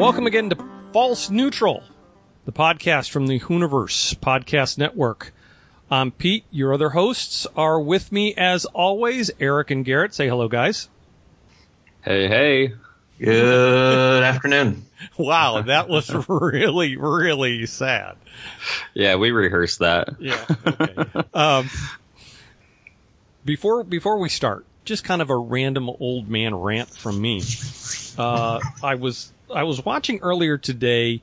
[0.00, 0.56] Welcome again to
[0.92, 1.84] False Neutral,
[2.44, 5.32] the podcast from the Hooniverse Podcast Network.
[5.90, 6.44] I'm Pete.
[6.50, 10.14] Your other hosts are with me as always, Eric and Garrett.
[10.14, 10.88] Say hello, guys.
[12.02, 12.74] Hey, hey.
[13.18, 14.86] Good afternoon.
[15.18, 18.16] Wow, that was really, really sad.
[18.94, 20.10] Yeah, we rehearsed that.
[20.18, 20.44] Yeah.
[20.66, 21.04] Okay.
[21.34, 21.68] um,
[23.44, 27.42] before before we start, just kind of a random old man rant from me.
[28.16, 31.22] Uh, I was I was watching earlier today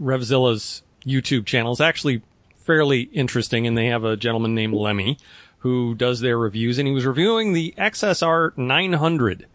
[0.00, 1.72] Revzilla's YouTube channel.
[1.72, 2.22] is actually
[2.56, 5.18] fairly interesting, and they have a gentleman named Lemmy
[5.58, 9.46] who does their reviews, and he was reviewing the XSR 900,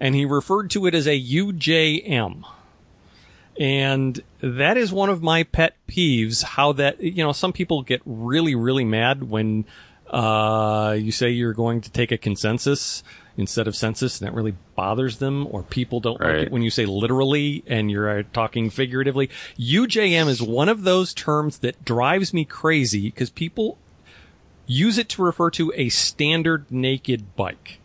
[0.00, 2.44] and he referred to it as a UJM.
[3.60, 8.00] And that is one of my pet peeves, how that, you know, some people get
[8.06, 9.66] really, really mad when,
[10.08, 13.02] uh, you say you're going to take a consensus
[13.36, 16.70] instead of census, and that really bothers them, or people don't like it when you
[16.70, 19.30] say literally and you're uh, talking figuratively.
[19.58, 23.78] UJM is one of those terms that drives me crazy because people
[24.66, 27.80] use it to refer to a standard naked bike.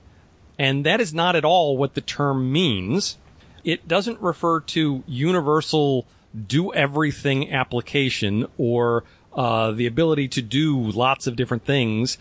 [0.60, 3.18] And that is not at all what the term means.
[3.64, 6.08] It doesn't refer to universal
[6.48, 12.18] do everything application or uh, the ability to do lots of different things.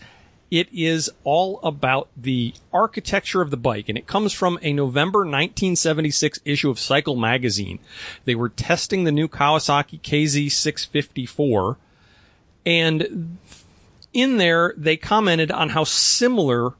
[0.49, 5.19] It is all about the architecture of the bike, and it comes from a November
[5.19, 7.79] 1976 issue of Cycle magazine.
[8.23, 11.75] They were testing the new Kawasaki KZ650,
[12.65, 13.37] and
[14.13, 16.73] in there they commented on how similar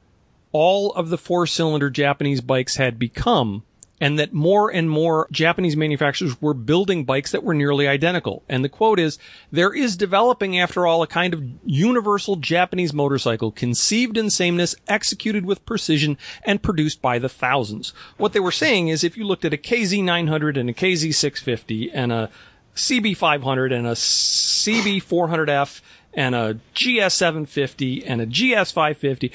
[0.53, 3.63] all of the four cylinder Japanese bikes had become
[3.99, 8.43] and that more and more Japanese manufacturers were building bikes that were nearly identical.
[8.47, 9.17] And the quote is,
[9.51, 15.45] there is developing after all a kind of universal Japanese motorcycle conceived in sameness, executed
[15.45, 17.93] with precision, and produced by the thousands.
[18.17, 22.11] What they were saying is if you looked at a KZ900 and a KZ650 and
[22.11, 22.29] a
[22.75, 25.81] CB500 and a CB400F
[26.13, 29.31] and a GS750 and a GS550,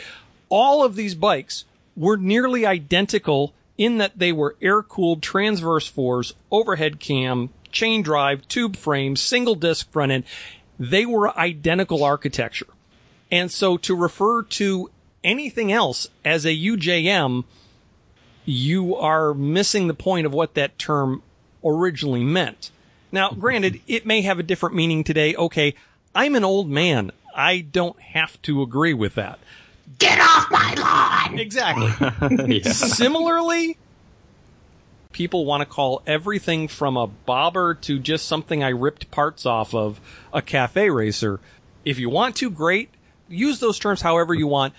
[0.49, 1.65] all of these bikes
[1.97, 8.77] were nearly identical in that they were air-cooled transverse fours, overhead cam, chain drive, tube
[8.77, 10.25] frame, single disc front end.
[10.79, 12.67] They were identical architecture.
[13.31, 14.91] And so to refer to
[15.25, 17.45] anything else as a UJM,
[18.45, 21.23] you are missing the point of what that term
[21.65, 22.71] originally meant.
[23.11, 25.35] Now, granted, it may have a different meaning today.
[25.35, 25.75] Okay,
[26.15, 27.11] I'm an old man.
[27.35, 29.39] I don't have to agree with that.
[29.99, 31.39] Get off my lawn!
[31.39, 31.93] Exactly.
[32.59, 32.73] yeah.
[32.73, 33.77] Similarly,
[35.13, 39.75] people want to call everything from a bobber to just something I ripped parts off
[39.75, 40.01] of
[40.33, 41.41] a cafe racer.
[41.85, 42.91] If you want to, great.
[43.29, 44.75] Use those terms however you want.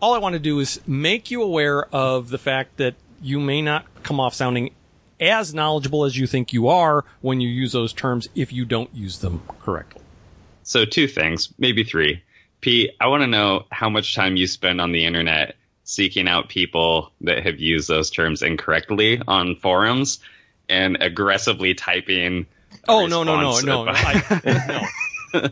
[0.00, 3.62] All I want to do is make you aware of the fact that you may
[3.62, 4.74] not come off sounding
[5.20, 8.94] as knowledgeable as you think you are when you use those terms if you don't
[8.94, 10.02] use them correctly.
[10.62, 12.22] So, two things, maybe three.
[12.64, 16.48] Pete, I want to know how much time you spend on the internet seeking out
[16.48, 20.18] people that have used those terms incorrectly on forums
[20.66, 22.46] and aggressively typing.
[22.88, 23.84] Oh, no, no, no, response no.
[23.86, 24.86] I,
[25.34, 25.48] no.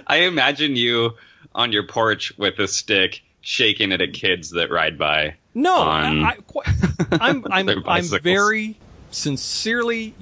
[0.06, 1.12] I imagine you
[1.54, 5.36] on your porch with a stick shaking it at kids that ride by.
[5.54, 6.64] No, I, I,
[7.12, 8.76] I'm I'm I'm very
[9.10, 10.14] sincerely.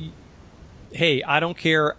[0.92, 1.96] Hey, I don't care.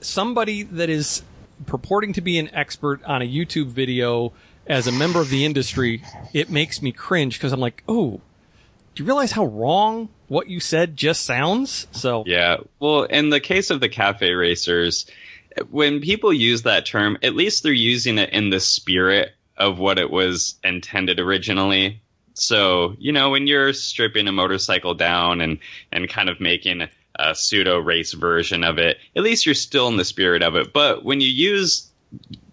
[0.00, 1.24] Somebody that is
[1.68, 4.32] purporting to be an expert on a YouTube video
[4.66, 6.02] as a member of the industry,
[6.32, 8.20] it makes me cringe because I'm like, oh,
[8.94, 11.86] do you realize how wrong what you said just sounds?
[11.92, 12.58] So Yeah.
[12.80, 15.06] Well, in the case of the cafe racers,
[15.70, 19.98] when people use that term, at least they're using it in the spirit of what
[19.98, 22.00] it was intended originally.
[22.34, 25.58] So, you know, when you're stripping a motorcycle down and,
[25.90, 26.80] and kind of making
[27.18, 30.72] a pseudo race version of it, at least you're still in the spirit of it.
[30.72, 31.90] But when you use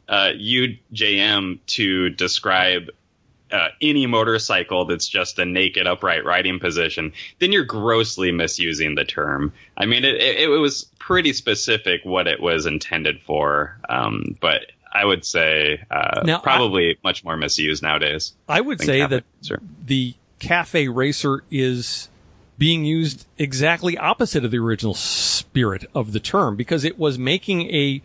[0.09, 2.89] uh, UJM to describe
[3.51, 9.05] uh, any motorcycle that's just a naked upright riding position, then you're grossly misusing the
[9.05, 9.53] term.
[9.77, 14.61] I mean, it, it, it was pretty specific what it was intended for, um, but
[14.91, 18.33] I would say uh, Now, I- probably much more misused nowadays.
[18.49, 19.61] I would say that racer.
[19.85, 22.09] the cafe racer is
[22.57, 27.63] being used exactly opposite of the original spirit of the term because it was making
[27.73, 28.01] a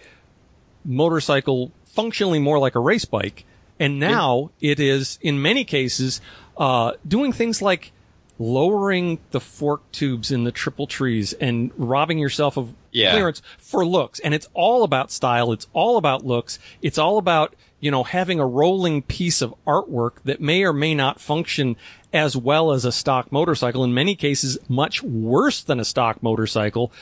[0.85, 3.45] motorcycle functionally more like a race bike.
[3.79, 6.21] And now it is, in many cases,
[6.59, 7.93] uh, doing things like
[8.39, 13.13] lowering the fork tubes in the triple trees and robbing yourself of Yeah.
[13.13, 14.19] clearance for looks.
[14.21, 15.53] And it's all about style.
[15.53, 16.59] It's all about looks.
[16.83, 20.95] It's all about, you know, having a rolling piece of artwork that may or may
[20.95, 21.77] not function
[22.13, 23.85] as well as a stock motorcycle.
[23.85, 26.93] In many cases, much worse than a stock motorcycle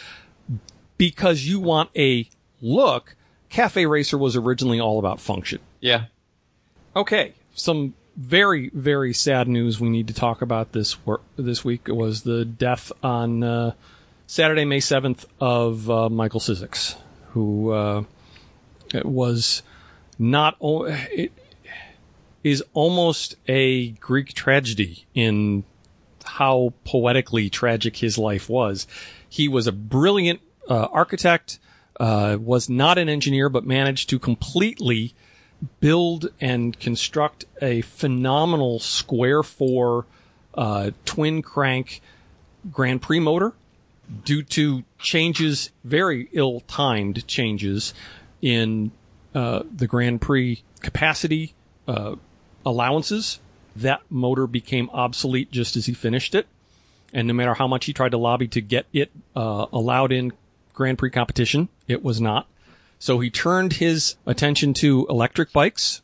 [0.96, 2.28] because you want a
[2.60, 3.14] look.
[3.49, 5.60] Cafe Racer was originally all about function.
[5.81, 6.05] Yeah.
[6.94, 11.87] Okay, some very very sad news we need to talk about this wor- this week
[11.87, 13.72] was the death on uh,
[14.26, 16.96] Saturday, May seventh of uh, Michael Sizzix,
[17.31, 18.02] who uh,
[18.93, 19.62] it was
[20.19, 21.32] not o- it
[22.43, 25.64] is almost a Greek tragedy in
[26.25, 28.87] how poetically tragic his life was.
[29.29, 31.58] He was a brilliant uh, architect,
[31.99, 35.14] uh, was not an engineer, but managed to completely
[35.81, 40.06] build and construct a phenomenal square four
[40.55, 42.00] uh, twin crank
[42.70, 43.52] Grand Prix motor
[44.25, 47.94] due to changes, very ill timed changes
[48.40, 48.90] in
[49.35, 51.55] uh, the Grand Prix capacity
[51.87, 52.17] uh,
[52.68, 53.40] allowances.
[53.74, 56.46] That motor became obsolete just as he finished it.
[57.12, 60.32] And no matter how much he tried to lobby to get it uh, allowed in
[60.74, 62.46] Grand Prix competition, it was not.
[62.98, 66.02] So he turned his attention to electric bikes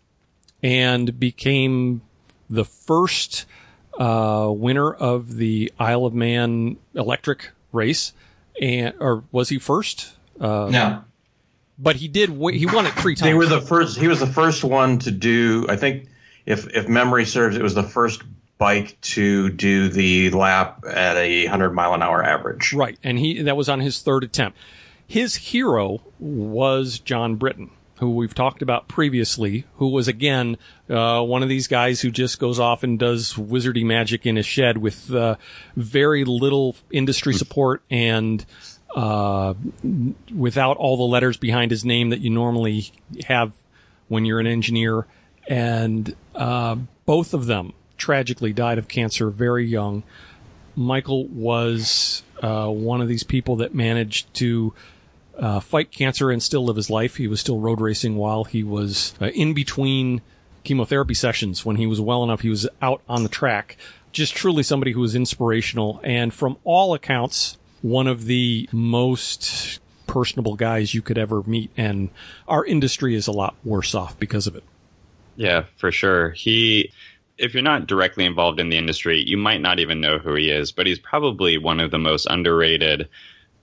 [0.63, 2.03] and became
[2.49, 3.45] the first
[3.99, 8.13] uh, winner of the Isle of Man electric race.
[8.61, 10.13] And or was he first?
[10.41, 11.05] Uh, No,
[11.79, 12.31] But he did.
[12.31, 13.29] Win, he won it three times.
[13.29, 13.99] they were the first.
[13.99, 15.67] He was the first one to do.
[15.69, 16.07] I think,
[16.47, 18.23] if if memory serves, it was the first
[18.59, 22.73] bike to do the lap at a hundred mile an hour average.
[22.73, 24.59] Right, and he that was on his third attempt.
[25.07, 30.57] His hero was John Britten, who we've talked about previously, who was again
[30.89, 34.47] uh, one of these guys who just goes off and does wizardy magic in his
[34.47, 35.37] shed with uh,
[35.77, 38.45] very little industry support and
[38.95, 39.55] uh,
[40.35, 42.93] without all the letters behind his name that you normally
[43.27, 43.53] have
[44.09, 45.07] when you're an engineer.
[45.49, 46.77] And uh,
[47.07, 50.03] both of them tragically died of cancer very young.
[50.77, 54.75] Michael was uh, one of these people that managed to
[55.39, 57.17] uh, fight cancer and still live his life.
[57.17, 60.23] He was still road racing while he was uh, in between
[60.65, 61.65] chemotherapy sessions.
[61.65, 63.77] When he was well enough, he was out on the track.
[64.13, 70.55] Just truly somebody who was inspirational and from all accounts, one of the most personable
[70.57, 71.71] guys you could ever meet.
[71.77, 72.11] And
[72.47, 74.65] our industry is a lot worse off because of it.
[75.37, 76.31] Yeah, for sure.
[76.31, 76.93] He,
[77.39, 80.51] if you're not directly involved in the industry, you might not even know who he
[80.51, 83.09] is, but he's probably one of the most underrated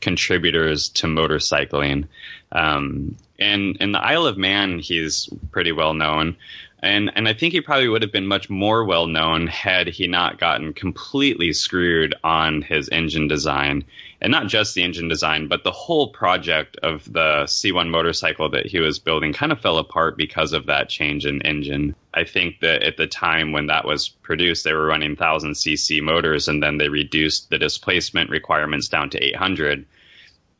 [0.02, 2.08] contributors to motorcycling.
[2.52, 6.36] Um, and in the Isle of Man, he's pretty well known.
[6.84, 10.08] And, and I think he probably would have been much more well known had he
[10.08, 13.86] not gotten completely screwed on his engine design.
[14.22, 18.68] And not just the engine design, but the whole project of the C1 motorcycle that
[18.68, 21.96] he was building kind of fell apart because of that change in engine.
[22.14, 26.04] I think that at the time when that was produced, they were running 1000 cc
[26.04, 29.88] motors and then they reduced the displacement requirements down to 800.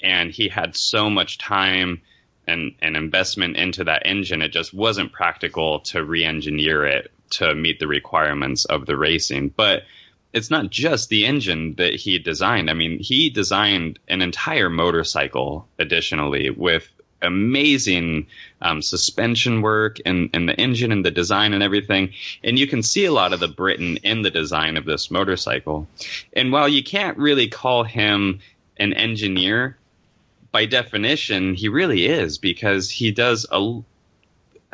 [0.02, 2.02] And he had so much time
[2.48, 7.54] and, and investment into that engine, it just wasn't practical to re engineer it to
[7.54, 9.50] meet the requirements of the racing.
[9.50, 9.84] But
[10.34, 12.70] it's not just the engine that he designed.
[12.70, 16.90] I mean, he designed an entire motorcycle additionally with
[17.22, 18.28] amazing
[18.62, 22.14] um, suspension work and, and the engine and the design and everything.
[22.44, 25.88] And you can see a lot of the Britten in the design of this motorcycle.
[26.34, 28.40] And while you can't really call him
[28.78, 29.78] an engineer,
[30.52, 33.82] by definition, he really is because he does a.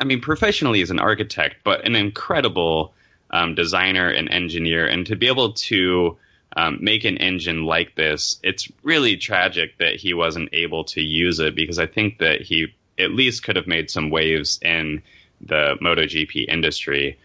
[0.00, 2.94] I mean, professionally, he's an architect, but an incredible
[3.30, 4.86] um, designer and engineer.
[4.86, 6.16] And to be able to
[6.56, 11.40] um, make an engine like this, it's really tragic that he wasn't able to use
[11.40, 15.02] it because I think that he at least could have made some waves in
[15.40, 17.18] the MotoGP industry,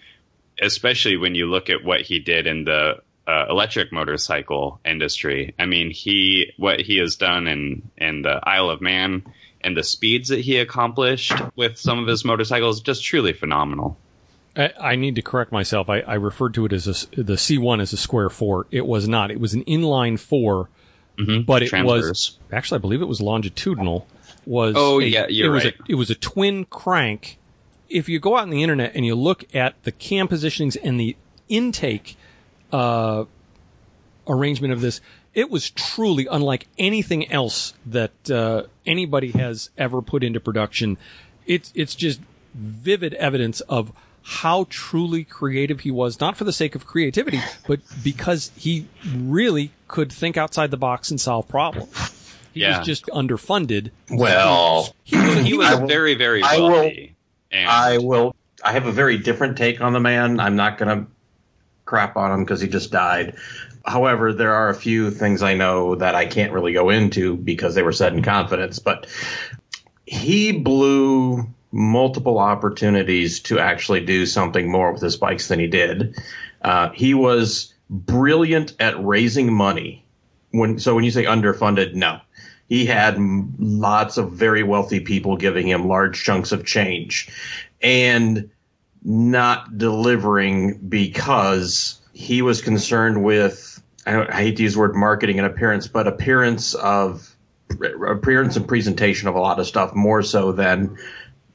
[0.62, 5.55] especially when you look at what he did in the uh, electric motorcycle industry.
[5.57, 9.24] I mean, he what he has done in in the Isle of Man
[9.62, 13.98] and the speeds that he accomplished with some of his motorcycles just truly phenomenal.
[14.55, 15.89] I, I need to correct myself.
[15.89, 18.67] I, I referred to it as a, the C1 as a square four.
[18.72, 19.31] It was not.
[19.31, 20.69] It was an inline 4
[21.17, 21.45] Mhm.
[21.45, 24.07] but it was actually I believe it was longitudinal.
[24.48, 25.75] Was Oh, a- yeah, you're it was right.
[25.79, 27.38] A, it was a twin crank.
[27.88, 31.00] If you go out on the internet and you look at the cam positionings and
[31.00, 31.15] the
[31.50, 32.17] intake
[32.72, 33.25] uh,
[34.27, 35.01] arrangement of this,
[35.36, 40.98] it was truly unlike anything else that uh, anybody has ever put into production.
[41.45, 42.19] it's it's just
[42.55, 43.91] vivid evidence of
[44.25, 49.72] how truly creative he was, not for the sake of creativity, but because he really
[49.88, 51.89] could think outside the box and solve problems.
[52.53, 52.77] He Yeah.
[52.80, 53.92] was just underfunded.
[54.10, 56.92] Well, He was, He was I will- very, very I will-
[57.51, 58.36] and I will.
[58.63, 60.39] I have a very different take on the man.
[60.39, 61.06] I'm not going to
[61.86, 63.36] crap on him because he just died.
[63.86, 67.75] However, there are a few things I know that I can't really go into because
[67.75, 68.80] they were said in confidence.
[68.80, 69.08] But
[70.06, 76.15] he blew multiple opportunities to actually do something more with his bikes than he did.
[76.62, 80.06] Uh, he was brilliant at raising money.
[80.51, 82.20] When so when you say underfunded, no,
[82.70, 83.18] he had
[83.58, 87.30] lots of very wealthy people giving him large chunks of change,
[87.82, 88.50] and
[89.03, 95.39] not delivering because he was concerned with I, I hate to use the word marketing
[95.39, 97.36] and appearance, but appearance of
[98.08, 100.96] appearance and presentation of a lot of stuff more so than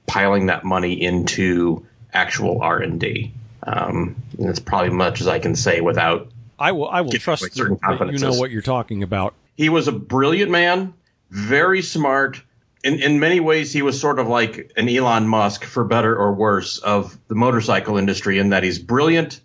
[0.09, 3.33] piling that money into actual R and D.
[3.63, 7.43] Um, and that's probably much as I can say without I will I will trust
[7.43, 9.35] that you know what you're talking about.
[9.57, 10.95] he was a brilliant man,
[11.31, 12.43] very smart.
[12.85, 16.33] In, in many ways, he was sort of like an Elon Musk, for better or
[16.33, 19.41] worse, of the motorcycle industry, in that he's brilliant.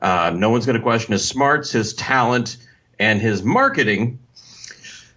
[0.00, 2.56] Uh, no one's going to question his smarts, his talent,
[2.98, 4.18] and his marketing.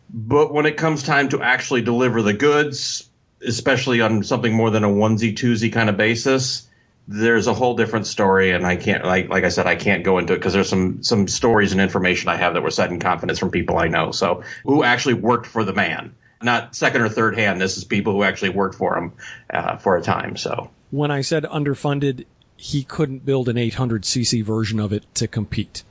[0.10, 3.10] But when it comes time to actually deliver the goods,
[3.46, 6.68] especially on something more than a onesie twosie kind of basis,
[7.08, 8.52] there's a whole different story.
[8.52, 11.04] And I can't, like, like I said, I can't go into it because there's some
[11.04, 14.12] some stories and information I have that were said in confidence from people I know.
[14.12, 17.60] So who actually worked for the man, not second or third hand.
[17.60, 19.14] This is people who actually worked for him
[19.50, 20.38] uh, for a time.
[20.38, 22.26] So When I said underfunded,
[22.58, 25.84] he couldn't build an 800cc version of it to compete.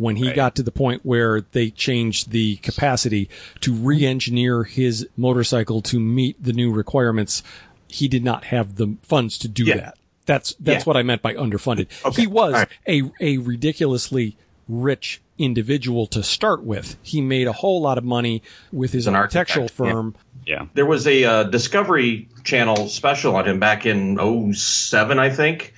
[0.00, 0.34] When he Right.
[0.36, 3.28] got to the point where they changed the capacity
[3.60, 7.42] to re-engineer his motorcycle to meet the new requirements,
[7.86, 9.76] he did not have the funds to do Yeah.
[9.76, 9.98] that.
[10.24, 10.88] That's that's Yeah.
[10.88, 11.88] what I meant by underfunded.
[12.04, 12.22] Okay.
[12.22, 12.68] He was All right.
[12.88, 14.36] a a ridiculously
[14.70, 16.96] rich individual to start with.
[17.02, 18.42] He made a whole lot of money
[18.72, 19.92] with his an architectural architect, yeah.
[19.92, 20.14] firm.
[20.46, 20.66] yeah.
[20.74, 24.16] there was a uh, Discovery Channel special on him back in
[24.54, 25.74] 07, I think.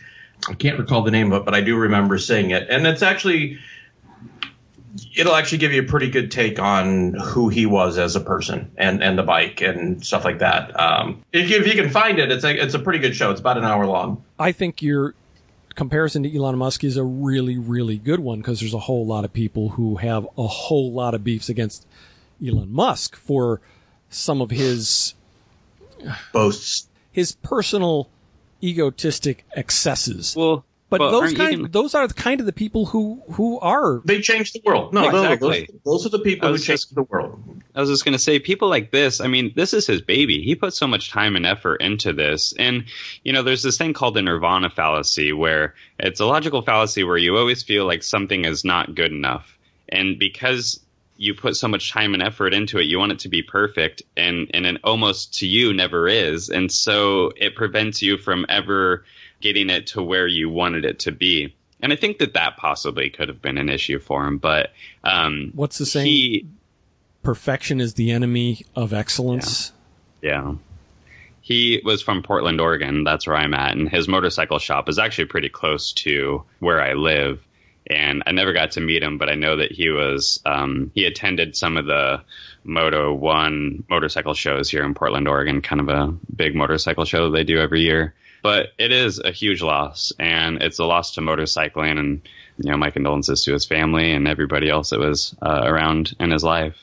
[0.49, 2.69] I can't recall the name of it, but I do remember seeing it.
[2.69, 3.59] And it's actually,
[5.17, 8.71] it'll actually give you a pretty good take on who he was as a person
[8.77, 10.79] and, and the bike and stuff like that.
[10.79, 13.31] Um, if, you, if you can find it, it's a, it's a pretty good show.
[13.31, 14.25] It's about an hour long.
[14.39, 15.15] I think your
[15.75, 19.25] comparison to Elon Musk is a really, really good one because there's a whole lot
[19.25, 21.87] of people who have a whole lot of beefs against
[22.45, 23.61] Elon Musk for
[24.11, 25.15] some of his
[26.33, 26.89] Boasts.
[27.11, 28.11] his personal
[28.63, 30.37] egotistic excesses.
[30.37, 33.21] Well, but well, those aren't kind gonna- those are the kind of the people who
[33.33, 34.95] who are They changed the world.
[34.95, 35.69] No, Exactly.
[35.85, 37.43] those, those are the people who was changed the world.
[37.75, 40.43] I was just going to say, people like this, I mean, this is his baby.
[40.43, 42.53] He put so much time and effort into this.
[42.59, 42.85] And,
[43.25, 47.17] you know, there's this thing called the nirvana fallacy where it's a logical fallacy where
[47.17, 49.57] you always feel like something is not good enough.
[49.89, 50.81] And because
[51.17, 54.03] you put so much time and effort into it, you want it to be perfect.
[54.19, 56.51] And, and it almost to you never is.
[56.51, 59.05] And so it prevents you from ever
[59.43, 61.55] getting it to where you wanted it to be.
[61.83, 64.39] And I think that that possibly could have been an issue for him.
[64.39, 64.71] But,
[65.05, 66.07] um, what's the saying?
[66.07, 66.47] he,
[67.23, 69.73] Perfection is the enemy of excellence.
[70.23, 70.55] Yeah.
[71.41, 73.05] He was from Portland, Oregon.
[73.05, 73.77] That's where I'm at.
[73.77, 77.45] And his motorcycle shop is actually pretty close to where I live.
[77.89, 81.05] And I never got to meet him, but I know that he was, um, he
[81.05, 82.23] attended some of the
[82.63, 87.43] Moto One motorcycle shows here in Portland, Oregon, kind of a big motorcycle show they
[87.43, 88.15] do every year.
[88.43, 91.99] But it is a huge loss, and it's a loss to motorcycling.
[91.99, 92.23] And,
[92.59, 96.31] you know, my condolences to his family and everybody else that was uh, around in
[96.33, 96.77] his life.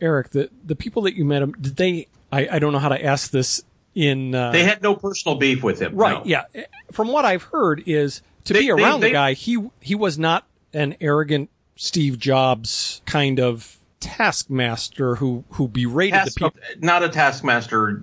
[0.00, 2.06] Eric, the the people that you met him, did they?
[2.30, 3.62] I, I don't know how to ask this
[3.94, 4.34] in.
[4.34, 5.94] Uh, They had no personal beef with him.
[5.94, 6.18] Right.
[6.18, 6.22] no.
[6.24, 6.44] Yeah.
[6.92, 9.94] From what I've heard is to They- be they- around they- the guy, he he
[9.94, 16.60] was not an arrogant Steve Jobs kind of taskmaster who who berated Task- the people.
[16.80, 18.02] not a taskmaster.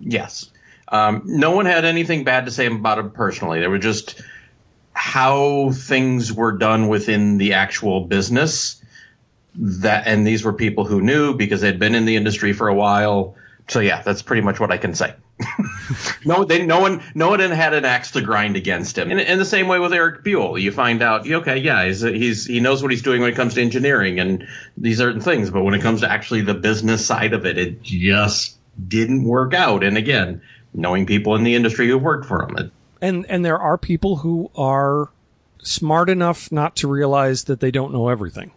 [0.00, 0.50] Yes.
[0.90, 3.60] Um, no one had anything bad to say about him personally.
[3.60, 4.20] They were just
[4.92, 8.82] how things were done within the actual business.
[9.54, 12.74] That and these were people who knew because they'd been in the industry for a
[12.74, 13.36] while.
[13.68, 15.14] So yeah, that's pretty much what I can say.
[16.24, 19.10] no, they, no one, no one had an axe to grind against him.
[19.10, 22.46] In, in the same way with Eric Buell, you find out, okay, yeah, he's, he's
[22.46, 25.62] he knows what he's doing when it comes to engineering and these certain things, but
[25.62, 29.82] when it comes to actually the business side of it, it just didn't work out.
[29.82, 33.78] And again, knowing people in the industry who worked for it, And and there are
[33.78, 35.08] people who are
[35.62, 38.52] smart enough not to realize that they don't know everything.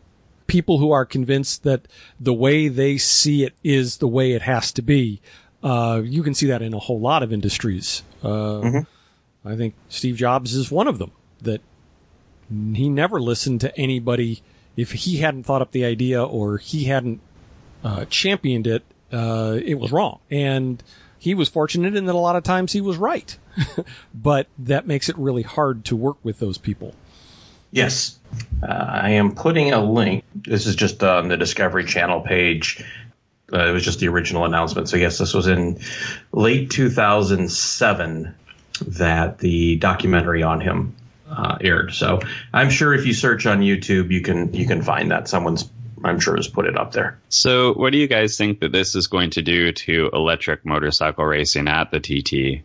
[0.47, 1.87] People who are convinced that
[2.19, 5.19] the way they see it is the way it has to be
[5.63, 8.03] Uh, you can see that in a whole lot of industries.
[8.21, 8.81] Uh,
[9.45, 11.61] I think Steve Jobs is one of them that
[12.49, 14.41] he never listened to anybody.
[14.75, 17.21] If he hadn't thought up the idea or he hadn't
[17.83, 20.19] uh, championed it, uh, it was wrong.
[20.29, 20.83] And
[21.23, 23.37] he was fortunate in that a lot of times he was right.
[24.13, 26.93] but that makes it really hard to work with those people.
[27.71, 28.19] Yes.
[28.61, 30.25] Uh, I am putting a link.
[30.35, 32.83] This is just on the Discovery Channel page.
[33.53, 34.89] Uh, it was just the original announcement.
[34.89, 35.79] So, yes, this was in
[36.33, 38.35] late 2007
[38.87, 40.93] that the documentary on him
[41.29, 41.93] uh, aired.
[41.93, 42.19] So,
[42.51, 45.29] I'm sure if you search on YouTube, you can you can find that.
[45.29, 45.69] Someone's,
[46.03, 47.17] I'm sure, has put it up there.
[47.29, 51.25] So, what do you guys think that this is going to do to electric motorcycle
[51.25, 52.63] racing at the TT?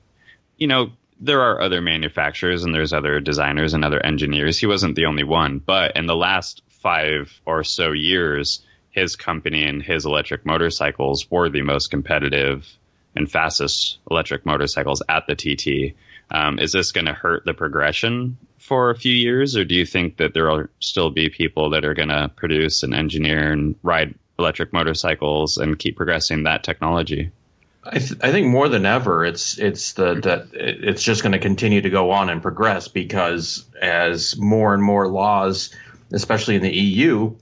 [0.56, 0.90] You know,
[1.20, 4.58] there are other manufacturers and there's other designers and other engineers.
[4.58, 9.64] He wasn't the only one, but in the last five or so years, his company
[9.64, 12.66] and his electric motorcycles were the most competitive
[13.14, 15.96] and fastest electric motorcycles at the TT.
[16.30, 18.36] Um, is this going to hurt the progression
[18.68, 21.86] for a few years, or do you think that there will still be people that
[21.86, 27.30] are going to produce and engineer and ride electric motorcycles and keep progressing that technology?
[27.84, 31.38] I, th- I, think more than ever, it's it's the that it's just going to
[31.38, 35.74] continue to go on and progress because as more and more laws,
[36.12, 37.34] especially in the EU,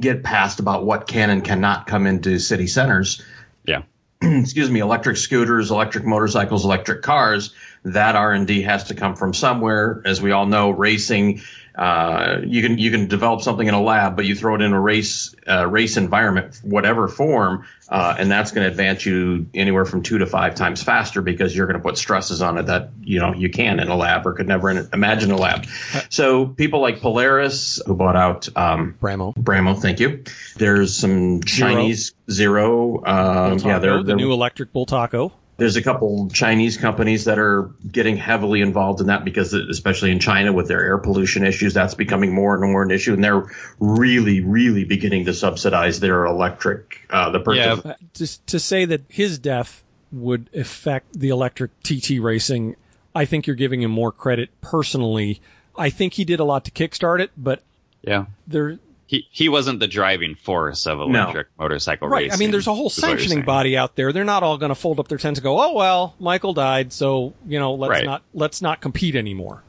[0.00, 3.22] get passed about what can and cannot come into city centers.
[3.64, 3.82] Yeah.
[4.22, 7.54] Excuse me, electric scooters, electric motorcycles, electric cars.
[7.86, 10.02] That R and D has to come from somewhere.
[10.04, 11.40] As we all know, racing
[11.76, 14.72] uh, you can you can develop something in a lab, but you throw it in
[14.72, 19.84] a race uh, race environment, whatever form, uh, and that's going to advance you anywhere
[19.84, 22.90] from two to five times faster because you're going to put stresses on it that
[23.02, 25.66] you know you can in a lab or could never in, imagine a lab.
[26.08, 30.24] So people like Polaris, who bought out um, Bramo, Bramo, thank you.
[30.56, 36.28] There's some Chinese Zero, um, yeah, they're, they're the new electric Bultaco there's a couple
[36.30, 40.82] Chinese companies that are getting heavily involved in that because, especially in China with their
[40.84, 45.24] air pollution issues, that's becoming more and more an issue, and they're really, really beginning
[45.24, 47.06] to subsidize their electric.
[47.08, 47.82] Uh, the purchase.
[47.84, 52.76] Yeah, just to say that his death would affect the electric TT racing,
[53.14, 55.40] I think you're giving him more credit personally.
[55.76, 57.62] I think he did a lot to kickstart it, but
[58.02, 61.64] yeah, there he he wasn't the driving force of electric no.
[61.64, 62.24] motorcycle right.
[62.24, 62.32] racing.
[62.32, 64.12] I mean, there's a whole sanctioning body out there.
[64.12, 66.92] They're not all going to fold up their tents and go, "Oh well, Michael died,
[66.92, 68.04] so you know, let's right.
[68.04, 69.62] not let's not compete anymore."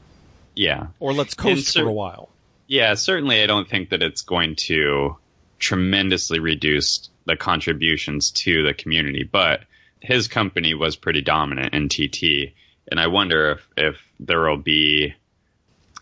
[0.54, 2.28] Yeah, or let's coast cer- for a while.
[2.66, 5.16] Yeah, certainly, I don't think that it's going to
[5.58, 9.62] tremendously reduce the contributions to the community, but
[10.00, 12.54] his company was pretty dominant in TT,
[12.90, 15.14] and I wonder if if there will be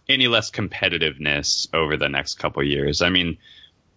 [0.08, 3.02] any less competitiveness over the next couple years.
[3.02, 3.38] I mean,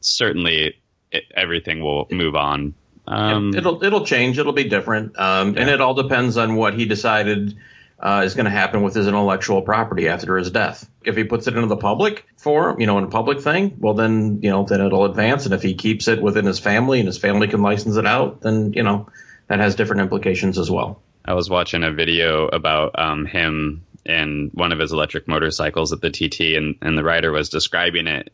[0.02, 0.76] certainly
[1.12, 2.74] it, everything will move on.
[3.08, 4.38] Um, it'll it'll change.
[4.38, 5.62] It'll be different, um, yeah.
[5.62, 7.58] and it all depends on what he decided
[8.00, 10.90] uh, is going to happen with his intellectual property after his death.
[11.04, 13.96] If he puts it into the public forum, you know, in a public thing, well,
[13.96, 15.46] then you know, then it'll advance.
[15.46, 18.42] And if he keeps it within his family and his family can license it out,
[18.42, 19.10] then you know,
[19.48, 21.02] that has different implications as well.
[21.26, 26.02] I was watching a video about um, him and one of his electric motorcycles at
[26.02, 28.34] the TT, and, and the rider was describing it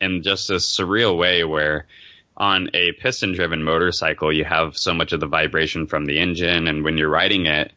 [0.00, 1.86] in just a surreal way where
[2.36, 6.68] on a piston driven motorcycle, you have so much of the vibration from the engine,
[6.68, 7.72] and when you're riding it,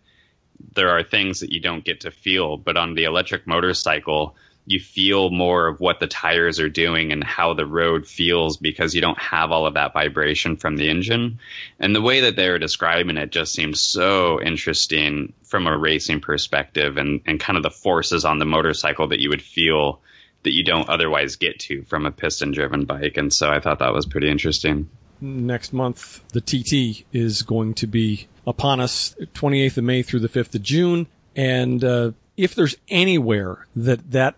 [0.75, 2.57] there are things that you don't get to feel.
[2.57, 4.35] But on the electric motorcycle,
[4.69, 8.93] you feel more of what the tires are doing and how the road feels because
[8.93, 11.39] you don't have all of that vibration from the engine.
[11.79, 16.21] And the way that they were describing it just seems so interesting from a racing
[16.21, 20.01] perspective and, and kind of the forces on the motorcycle that you would feel
[20.43, 23.17] that you don't otherwise get to from a piston driven bike.
[23.17, 24.87] And so I thought that was pretty interesting.
[25.19, 30.29] Next month, the TT is going to be upon us 28th of May through the
[30.29, 31.07] 5th of June.
[31.35, 34.35] And, uh, if there's anywhere that that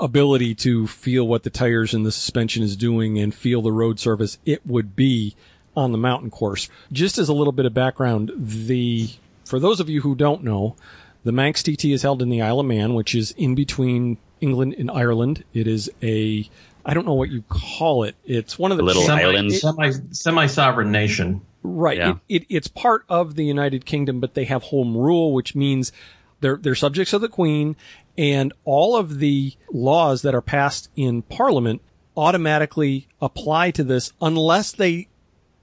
[0.00, 4.00] ability to feel what the tires and the suspension is doing and feel the road
[4.00, 5.36] surface, it would be
[5.76, 6.68] on the mountain course.
[6.92, 9.10] Just as a little bit of background, the
[9.44, 10.76] for those of you who don't know,
[11.24, 14.74] the Manx TT is held in the Isle of Man, which is in between England
[14.78, 15.44] and Ireland.
[15.52, 16.48] It is a
[16.84, 18.16] I don't know what you call it.
[18.24, 21.42] It's one of the little semi, islands, semi semi sovereign nation.
[21.62, 21.98] Right.
[21.98, 22.14] Yeah.
[22.28, 25.92] It, it, it's part of the United Kingdom, but they have home rule, which means
[26.40, 27.76] they're they're subjects of the Queen,
[28.20, 31.80] and all of the laws that are passed in Parliament
[32.18, 35.08] automatically apply to this unless they,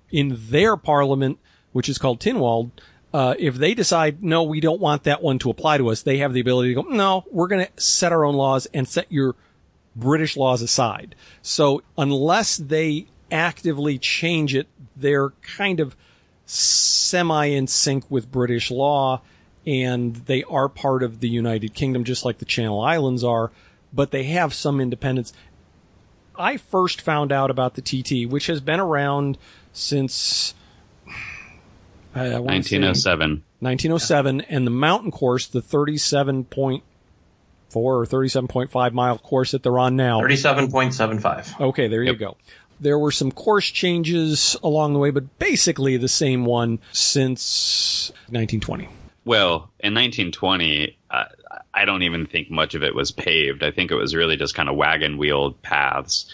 [0.09, 1.37] in their Parliament,
[1.71, 2.71] which is called Tynwald,
[3.13, 6.17] uh, if they decide no, we don't want that one to apply to us, they
[6.17, 9.05] have the ability to go, no, we're going to set our own laws and set
[9.11, 9.35] your
[9.95, 11.13] British laws aside.
[11.43, 15.95] So unless they actively change it, they're kind of
[16.47, 19.21] semi in sync with British law
[19.67, 23.51] and they are part of the United Kingdom, just like the Channel Islands are,
[23.91, 25.33] but they have some independence.
[26.37, 29.37] I first found out about the TT, which has been around
[29.73, 30.53] since
[32.15, 33.43] I 1907.
[33.59, 36.81] 1907, and the mountain course, the 37.4
[37.73, 40.21] or 37.5 mile course that they're on now.
[40.21, 41.59] 37.75.
[41.59, 42.13] Okay, there yep.
[42.13, 42.37] you go.
[42.79, 48.87] There were some course changes along the way, but basically the same one since 1920.
[49.27, 51.25] Well, in 1920, uh,
[51.73, 53.61] I don't even think much of it was paved.
[53.61, 56.31] I think it was really just kind of wagon wheeled paths.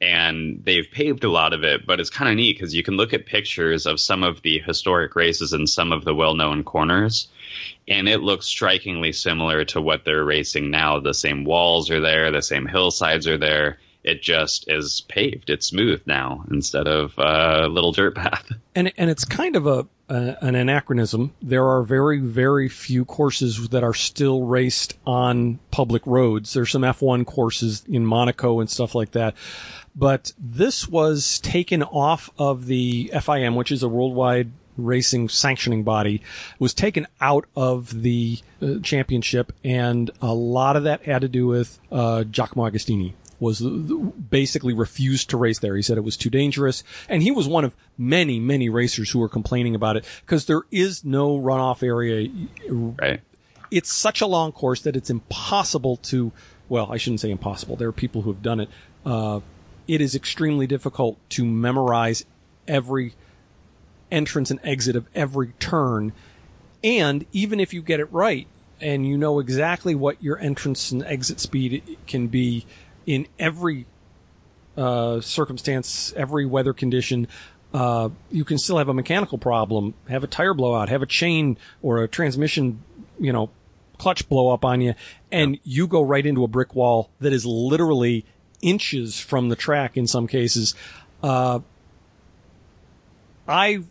[0.00, 2.96] And they've paved a lot of it, but it's kind of neat because you can
[2.96, 6.64] look at pictures of some of the historic races in some of the well known
[6.64, 7.28] corners,
[7.86, 10.98] and it looks strikingly similar to what they're racing now.
[10.98, 15.48] The same walls are there, the same hillsides are there it just is paved.
[15.48, 18.50] It's smooth now instead of a little dirt path.
[18.74, 21.32] And and it's kind of a an anachronism.
[21.40, 26.52] There are very very few courses that are still raced on public roads.
[26.52, 29.34] There's some F1 courses in Monaco and stuff like that.
[29.94, 36.22] But this was taken off of the FIM, which is a worldwide racing sanctioning body
[36.58, 41.46] was taken out of the uh, championship and a lot of that had to do
[41.46, 43.12] with uh, Giacomo Agostini
[43.42, 45.74] was basically refused to race there.
[45.74, 46.84] He said it was too dangerous.
[47.08, 50.62] And he was one of many, many racers who were complaining about it because there
[50.70, 52.30] is no runoff area.
[52.70, 53.20] Right.
[53.72, 56.30] It's such a long course that it's impossible to,
[56.68, 57.74] well, I shouldn't say impossible.
[57.74, 58.68] There are people who have done it.
[59.04, 59.40] Uh,
[59.88, 62.24] it is extremely difficult to memorize
[62.68, 63.14] every
[64.12, 66.12] entrance and exit of every turn.
[66.84, 68.46] And even if you get it right
[68.80, 72.66] and you know exactly what your entrance and exit speed can be,
[73.06, 73.86] in every
[74.76, 77.28] uh, circumstance, every weather condition.
[77.74, 81.56] Uh, you can still have a mechanical problem, have a tire blowout, have a chain
[81.80, 82.82] or a transmission,
[83.18, 83.50] you know,
[83.98, 84.94] clutch blow up on you,
[85.30, 88.24] and you go right into a brick wall that is literally
[88.60, 90.74] inches from the track in some cases.
[91.22, 91.60] Uh,
[93.46, 93.82] I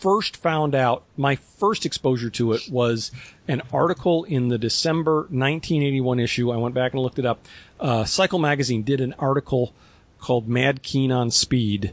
[0.00, 3.12] first found out, my first exposure to it was
[3.46, 6.50] an article in the December 1981 issue.
[6.50, 7.46] I went back and looked it up.
[7.80, 9.72] Uh, Cycle Magazine did an article
[10.20, 11.92] called Mad Keen on Speed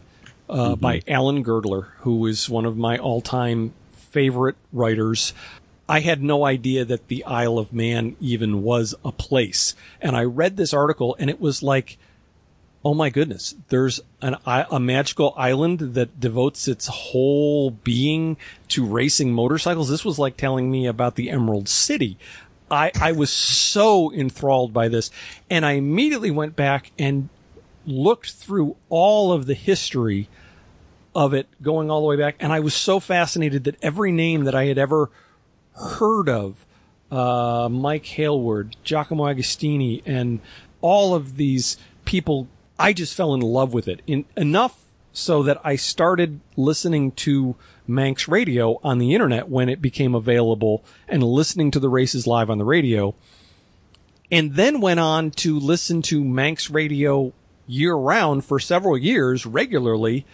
[0.49, 0.81] uh, mm-hmm.
[0.81, 5.33] by Alan Girdler, who is one of my all time favorite writers.
[5.89, 9.73] I had no idea that the Isle of Man even was a place.
[10.01, 11.97] And I read this article and it was like,
[12.83, 18.37] oh my goodness, there's an, a magical island that devotes its whole being
[18.69, 19.89] to racing motorcycles.
[19.89, 22.17] This was like telling me about the Emerald City.
[22.69, 25.09] I, I was so enthralled by this
[25.49, 27.29] and I immediately went back and
[27.85, 30.27] looked through all of the history
[31.15, 32.35] of it going all the way back.
[32.39, 35.09] And I was so fascinated that every name that I had ever
[35.73, 36.65] heard of,
[37.11, 40.41] uh, Mike Hailwood, Giacomo Agostini, and
[40.81, 42.47] all of these people
[42.79, 47.55] I just fell in love with it in enough so that I started listening to
[47.87, 52.49] Manx radio on the internet when it became available and listening to the races live
[52.49, 53.15] on the radio.
[54.31, 57.33] And then went on to listen to Manx radio
[57.65, 60.25] year round for several years regularly.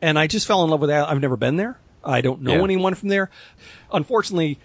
[0.00, 1.08] And I just fell in love with that.
[1.08, 1.78] I've never been there.
[2.04, 2.64] I don't know yeah.
[2.64, 3.28] anyone from there.
[3.92, 4.58] Unfortunately,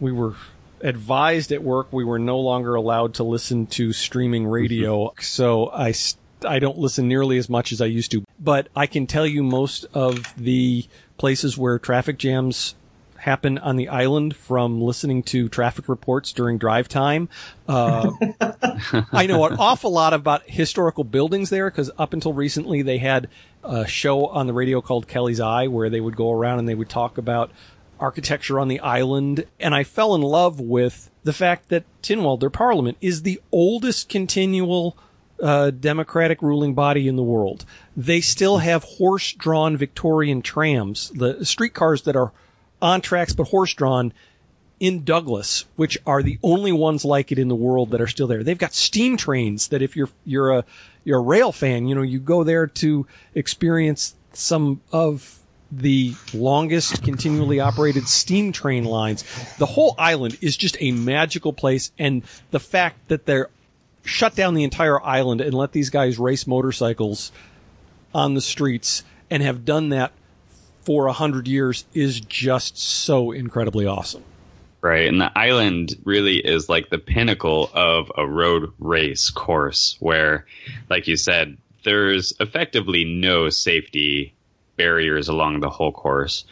[0.00, 0.34] we were
[0.80, 5.08] advised at work we were no longer allowed to listen to streaming radio.
[5.08, 5.22] Mm-hmm.
[5.22, 5.94] So I
[6.46, 9.42] I don't listen nearly as much as I used to, but I can tell you
[9.42, 10.86] most of the
[11.18, 12.74] places where traffic jams
[13.18, 17.28] happen on the island from listening to traffic reports during drive time.
[17.66, 18.10] Uh,
[19.12, 23.28] I know an awful lot about historical buildings there because up until recently they had
[23.64, 26.74] a show on the radio called Kelly's Eye where they would go around and they
[26.74, 27.50] would talk about
[28.00, 29.44] architecture on the island.
[29.58, 34.08] And I fell in love with the fact that Tynwald, their parliament, is the oldest
[34.08, 34.96] continual
[35.42, 37.64] uh, democratic ruling body in the world.
[37.96, 42.32] They still have horse-drawn Victorian trams, the streetcars that are
[42.80, 44.12] on tracks but horse-drawn
[44.80, 48.26] in Douglas, which are the only ones like it in the world that are still
[48.26, 48.44] there.
[48.44, 50.64] They've got steam trains that if you're you're a
[51.04, 57.02] you're a rail fan, you know, you go there to experience some of the longest
[57.02, 59.24] continually operated steam train lines.
[59.58, 62.22] The whole island is just a magical place and
[62.52, 63.50] the fact that there
[64.08, 67.30] shut down the entire island and let these guys race motorcycles
[68.14, 70.12] on the streets and have done that
[70.82, 74.24] for a hundred years is just so incredibly awesome.
[74.80, 75.08] Right.
[75.08, 80.46] And the island really is like the pinnacle of a road race course where,
[80.88, 84.34] like you said, there's effectively no safety
[84.76, 86.44] barriers along the whole course.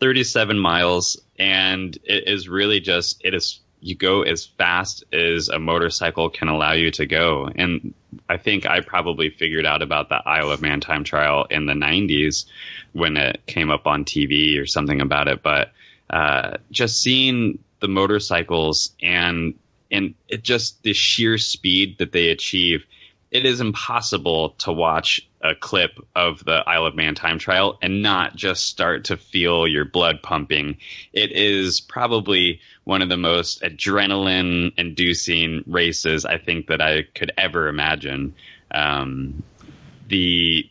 [0.00, 5.58] 37 miles, and it is really just it is you go as fast as a
[5.58, 7.48] motorcycle can allow you to go.
[7.54, 7.94] And
[8.28, 11.74] I think I probably figured out about the Isle of Man time trial in the
[11.74, 12.46] 90s
[12.92, 15.42] when it came up on TV or something about it.
[15.42, 15.72] But
[16.10, 19.54] uh, just seeing the motorcycles and
[19.90, 22.84] and it just the sheer speed that they achieve
[23.30, 28.02] it is impossible to watch a clip of the Isle of Man time trial and
[28.02, 30.76] not just start to feel your blood pumping.
[31.12, 37.32] It is probably one of the most adrenaline inducing races I think that I could
[37.38, 38.34] ever imagine.
[38.70, 39.42] Um,
[40.08, 40.68] the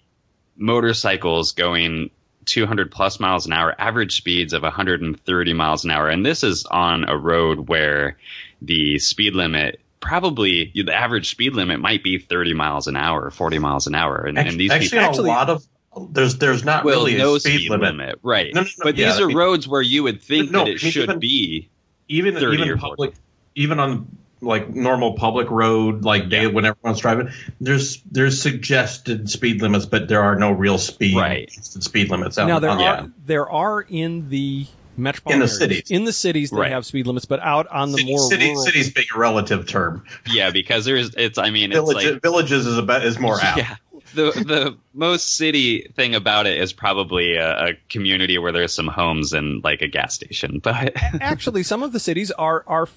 [0.58, 2.10] motorcycles going
[2.46, 6.10] 200 plus miles an hour, average speeds of 130 miles an hour.
[6.10, 8.18] And this is on a road where
[8.62, 13.60] the speed limit probably the average speed limit might be 30 miles an hour, 40
[13.60, 14.18] miles an hour.
[14.26, 15.66] And, actually, and these actually, people, actually, a lot of
[16.12, 17.96] there's there's not well, really no a speed, limit.
[17.96, 18.20] limit.
[18.22, 18.54] right?
[18.54, 20.60] No, no, no, but yeah, these are I mean- roads where you would think No,
[20.60, 21.70] that I it mean, should even- be.
[22.10, 22.80] Even 30 or even 40.
[22.80, 23.14] public,
[23.56, 24.08] even on
[24.40, 27.30] like normal public road, like day when everyone's driving,
[27.60, 31.52] there's there's suggested speed limits, but there are no real speed Right.
[31.52, 35.52] speed limits out now there on are the there are in the metropolitan In the
[35.54, 35.58] areas.
[35.60, 35.92] cities.
[35.92, 36.72] In the cities, they Right.
[36.72, 39.68] have speed limits, but out on the city, more city, rural, cities being a relative
[39.68, 40.04] term.
[40.26, 41.38] Yeah, because there's it's.
[41.38, 43.58] I mean, it's Village, like villages is a bit, is more apt.
[43.58, 43.76] Yeah.
[44.14, 48.88] The the most city thing about it is probably a, a community where there's some
[48.88, 50.60] homes and like a gas station.
[50.64, 52.88] But actually, some of the cities are are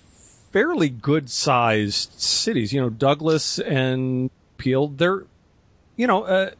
[0.53, 2.73] fairly good sized cities.
[2.73, 4.89] You know, Douglas and Peel.
[4.89, 5.25] They're,
[5.97, 6.51] you know, uh,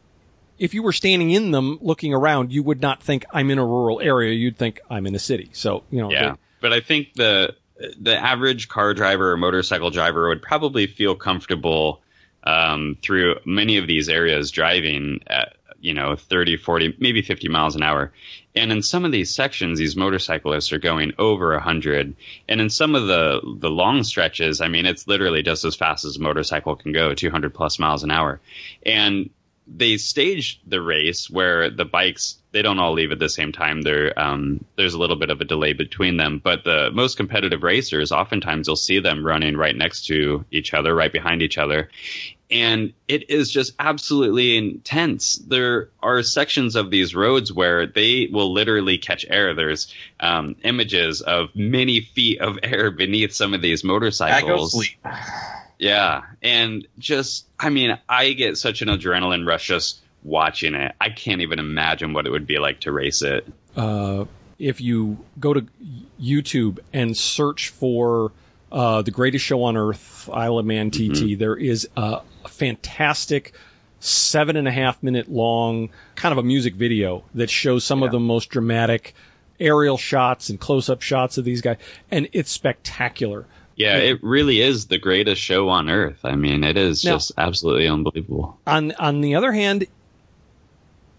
[0.61, 3.65] if you were standing in them looking around, you would not think I'm in a
[3.65, 4.35] rural area.
[4.35, 5.49] You'd think I'm in a city.
[5.55, 7.57] So you know, yeah, but I think the
[7.99, 12.03] the average car driver or motorcycle driver would probably feel comfortable
[12.45, 17.75] um, through many of these areas driving at you know 30 40 maybe 50 miles
[17.75, 18.13] an hour
[18.55, 22.15] and in some of these sections these motorcyclists are going over 100
[22.51, 26.05] and in some of the the long stretches i mean it's literally just as fast
[26.05, 28.41] as a motorcycle can go 200 plus miles an hour
[28.85, 29.31] and
[29.75, 33.83] they stage the race where the bikes they don't all leave at the same time.
[34.17, 38.11] Um, there's a little bit of a delay between them, but the most competitive racers,
[38.11, 41.89] oftentimes you'll see them running right next to each other, right behind each other,
[42.51, 45.37] and it is just absolutely intense.
[45.37, 49.55] There are sections of these roads where they will literally catch air.
[49.55, 54.75] There's um, images of many feet of air beneath some of these motorcycles.
[55.81, 60.95] Yeah, and just I mean, I get such an adrenaline rush just watching it.
[61.01, 63.47] I can't even imagine what it would be like to race it.
[63.77, 64.27] uh,
[64.59, 65.67] if you go to
[66.21, 68.31] YouTube and search for
[68.71, 73.55] uh, the greatest show on earth, Isle of Man TT, there is a fantastic
[74.01, 78.11] seven and a half minute long kind of a music video that shows some of
[78.13, 79.15] the most dramatic
[79.59, 81.79] aerial shots and close up shots of these guys,
[82.11, 83.47] and it's spectacular.
[83.81, 86.21] Yeah, it really is the greatest show on earth.
[86.25, 88.59] I mean, it is Now- just absolutely unbelievable.
[88.67, 89.87] On on the other hand,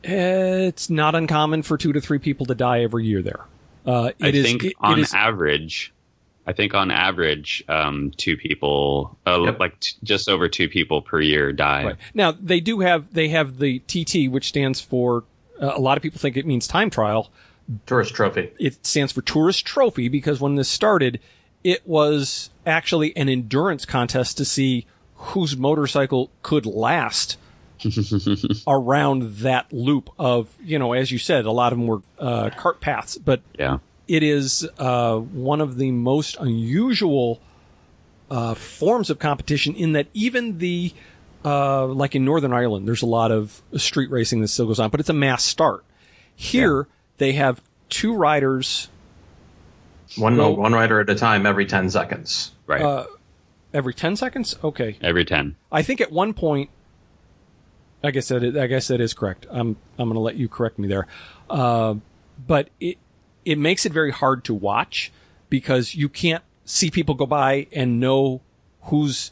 [0.04, 3.42] it's not uncommon for two to three people to die every year there.
[3.86, 5.92] Uh, I it is- think it- it on is- average,
[6.46, 9.60] I think on average, um, two people, uh, Yep.
[9.60, 11.84] like t- just over two people per year die.
[11.86, 11.96] Right.
[12.14, 15.24] Now they do have they have the TT, which stands for
[15.60, 17.32] uh, a lot of people think it means time trial.
[17.88, 18.50] Tourist trophy.
[18.60, 21.20] It stands for tourist trophy because when this started,
[21.64, 27.38] it was actually an endurance contest to see whose motorcycle could last
[28.68, 32.50] around that loop of you know as you said a lot of them were uh,
[32.56, 33.80] cart paths but Yeah.
[34.08, 37.40] it is uh, one of the most unusual
[38.30, 40.94] uh, forms of competition in that even the
[41.44, 44.92] uh, like in Northern Ireland, there's a lot of street racing that still goes on,
[44.92, 45.84] but it's a mass start.
[46.36, 48.90] Here, they have two riders
[50.18, 52.52] One Well- one rider at a time every ten seconds.
[52.68, 52.82] Right.
[52.82, 53.06] uh,
[53.74, 54.58] every 10 seconds.
[54.64, 55.56] Okay, Every 10.
[55.72, 56.70] I think at one point,
[58.04, 59.46] I guess that is, I guess that is correct.
[59.50, 61.08] I'm I'm going to let you correct me there,
[61.50, 61.96] uh,
[62.48, 62.98] but it
[63.46, 65.12] it makes it very hard to watch
[65.50, 68.42] because you can't see people go by and know
[68.84, 69.32] who's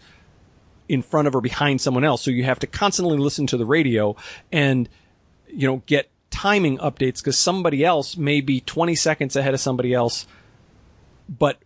[0.88, 2.22] in front of or behind someone else.
[2.22, 4.16] So you have to constantly listen to the radio
[4.52, 4.88] and
[5.48, 9.94] you know get timing updates because somebody else may be 20 seconds ahead of somebody
[9.94, 10.28] else,
[11.30, 11.60] but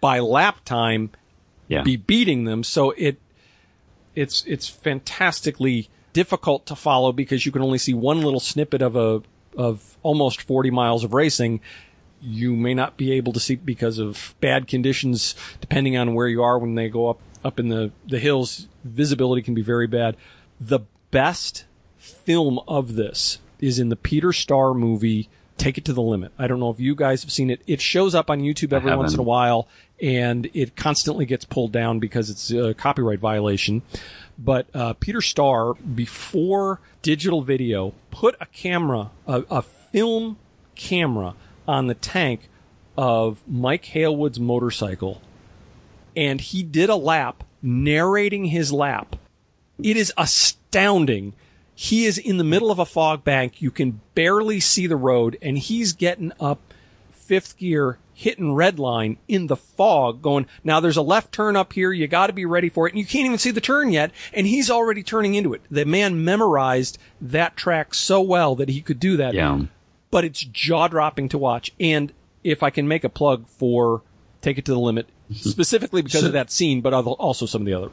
[0.00, 1.10] by lap time
[1.68, 1.82] Yeah.
[1.82, 2.64] be beating them.
[2.64, 3.18] So it
[4.16, 8.96] it's it's fantastically difficult to follow because you can only see one little snippet of
[8.96, 9.22] a
[9.56, 11.60] of almost 40 miles of racing.
[12.22, 16.42] You may not be able to see because of bad conditions, depending on where you
[16.42, 18.68] are when they go up up in the the hills.
[18.84, 20.16] Visibility can be very bad.
[20.60, 20.80] The
[21.10, 21.64] best
[21.96, 25.28] film of this is in the Peter Starr movie,
[25.60, 26.32] Take It to the Limit.
[26.38, 27.60] I don't know if you guys have seen it.
[27.66, 29.68] It shows up on YouTube every once in a while
[30.00, 33.82] and it constantly gets pulled down because it's a copyright violation.
[34.38, 40.38] But uh, Peter Starr, before digital video, put a camera, a, a film
[40.76, 41.34] camera
[41.68, 42.48] on the tank
[42.96, 45.20] of Mike Hailwood's motorcycle
[46.16, 49.14] and he did a lap narrating his lap.
[49.82, 51.34] It is astounding
[51.82, 53.62] he is in the middle of a fog bank.
[53.62, 56.60] You can barely see the road and he's getting up
[57.10, 61.72] fifth gear, hitting red line in the fog going, now there's a left turn up
[61.72, 61.90] here.
[61.90, 62.92] You got to be ready for it.
[62.92, 64.10] And you can't even see the turn yet.
[64.34, 65.62] And he's already turning into it.
[65.70, 69.32] The man memorized that track so well that he could do that.
[69.32, 69.62] Yeah.
[70.10, 71.72] But it's jaw dropping to watch.
[71.80, 72.12] And
[72.44, 74.02] if I can make a plug for
[74.42, 75.48] Take It to the Limit, mm-hmm.
[75.48, 77.90] specifically because of that scene, but also some of the other,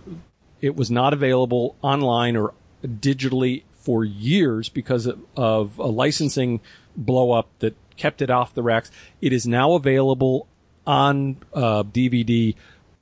[0.59, 2.53] it was not available online or
[2.85, 6.59] digitally for years because of, a licensing
[6.97, 8.91] blow up that kept it off the racks.
[9.21, 10.45] It is now available
[10.85, 12.53] on uh, DVD.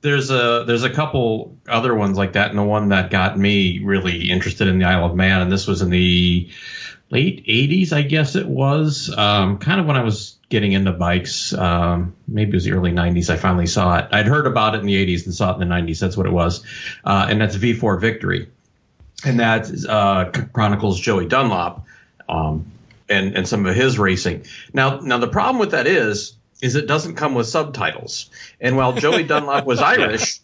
[0.02, 3.80] There's a there's a couple other ones like that, and the one that got me
[3.80, 6.48] really interested in the Isle of Man, and this was in the
[7.10, 11.52] late '80s, I guess it was, um, kind of when I was getting into bikes.
[11.52, 13.28] Um, maybe it was the early '90s.
[13.28, 14.06] I finally saw it.
[14.12, 15.98] I'd heard about it in the '80s and saw it in the '90s.
[15.98, 16.64] That's what it was,
[17.04, 18.46] uh, and that's V4 Victory
[19.24, 21.84] and that uh, chronicles Joey Dunlop
[22.28, 22.70] um,
[23.08, 24.44] and and some of his racing.
[24.72, 28.30] Now, now the problem with that is is it doesn't come with subtitles.
[28.60, 30.40] And while Joey Dunlop was Irish,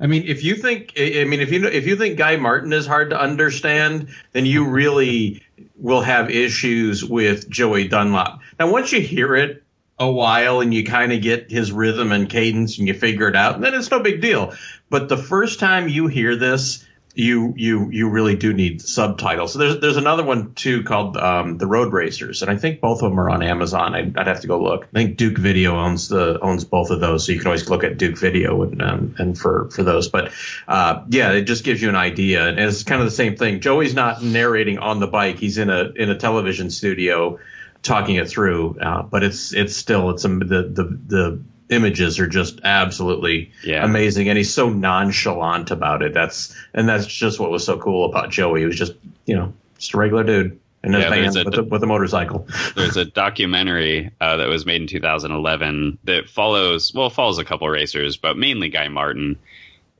[0.00, 2.86] I mean, if you think, I mean, if you if you think Guy Martin is
[2.86, 5.42] hard to understand, then you really
[5.76, 8.40] will have issues with Joey Dunlop.
[8.58, 9.62] Now, once you hear it
[9.98, 13.36] a while and you kind of get his rhythm and cadence and you figure it
[13.36, 14.54] out, then it's no big deal.
[14.90, 19.52] But the first time you hear this, you you you really do need subtitles.
[19.52, 23.02] So there's there's another one too called um, the Road Racers, and I think both
[23.02, 23.94] of them are on Amazon.
[23.94, 24.84] I'd, I'd, have to go look.
[24.84, 27.82] I think Duke Video owns the owns both of those, so you can always look
[27.82, 30.08] at Duke Video and um, and for for those.
[30.08, 30.32] But
[30.68, 33.60] uh, yeah, it just gives you an idea, and it's kind of the same thing.
[33.60, 37.38] Joey's not narrating on the bike; he's in a in a television studio
[37.82, 38.78] talking it through.
[38.80, 43.84] Uh, but it's it's still it's a, the the the images are just absolutely yeah.
[43.84, 46.14] amazing, and he's so nonchalant about it.
[46.14, 48.60] That's and that's just what was so cool about Joey.
[48.60, 48.94] He was just
[49.26, 51.86] you know just a regular dude in his yeah, band a, with, a, with, a,
[51.86, 52.46] motorcycle.
[52.76, 57.68] There's a documentary uh, that was made in 2011 that follows well follows a couple
[57.68, 59.38] racers, but mainly Guy Martin,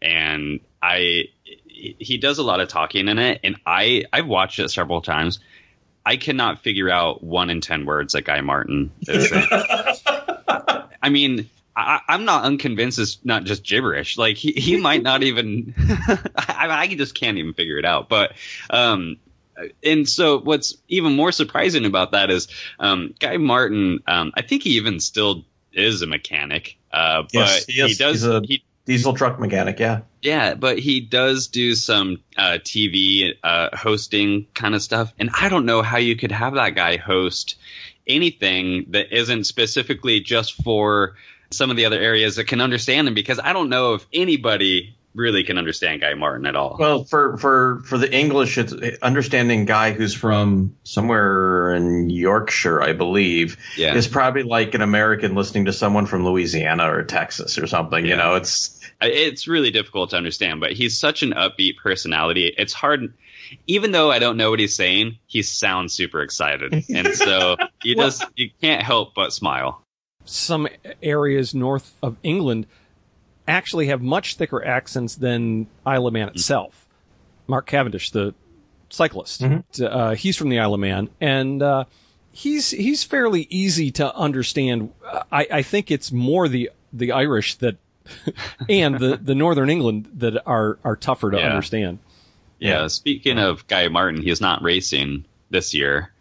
[0.01, 1.29] and I
[1.67, 5.41] he does a lot of talking in it, and I I've watched it several times.
[6.05, 9.49] I cannot figure out one in ten words that Guy Martin is saying.
[11.03, 14.19] I mean, I, am not unconvinced it's not just gibberish.
[14.19, 15.75] Like he, he might not even.
[16.37, 18.09] I, I just can't even figure it out.
[18.09, 18.33] But
[18.71, 19.17] um,
[19.83, 24.01] and so what's even more surprising about that is um, Guy Martin.
[24.07, 26.77] Um, I think he even still is a mechanic.
[26.93, 28.25] Uh, but yes, he, is, he does.
[28.25, 29.79] a he, diesel truck mechanic.
[29.79, 30.01] Yeah.
[30.21, 35.49] Yeah, but he does do some uh, TV uh, hosting kind of stuff, and I
[35.49, 37.57] don't know how you could have that guy host
[38.09, 41.15] anything that isn't specifically just for
[41.51, 44.97] some of the other areas that can understand him because I don't know if anybody
[45.15, 46.77] really can understand Guy Martin at all.
[46.79, 52.93] Well, for for for the English, it's understanding guy who's from somewhere in Yorkshire, I
[52.93, 53.95] believe, yeah.
[53.95, 58.05] is probably like an American listening to someone from Louisiana or Texas or something.
[58.05, 58.11] Yeah.
[58.13, 60.61] You know, it's it's really difficult to understand.
[60.61, 62.53] But he's such an upbeat personality.
[62.57, 63.15] It's hard.
[63.67, 67.97] Even though I don't know what he's saying, he sounds super excited, and so you
[67.97, 69.85] just you can't help but smile
[70.29, 70.69] some
[71.03, 72.67] areas north of England
[73.47, 76.87] actually have much thicker accents than Isle of Man itself.
[77.47, 78.35] Mark Cavendish, the
[78.91, 79.85] cyclist, mm-hmm.
[79.85, 81.85] uh, he's from the Isle of Man, and uh,
[82.31, 84.93] he's he's fairly easy to understand.
[85.33, 87.77] I, I think it's more the the Irish that
[88.69, 91.49] and the the Northern England that are are tougher to yeah.
[91.49, 91.99] understand.
[92.59, 92.89] Yeah.
[92.89, 96.13] Speaking of Guy Martin, he's not racing this year,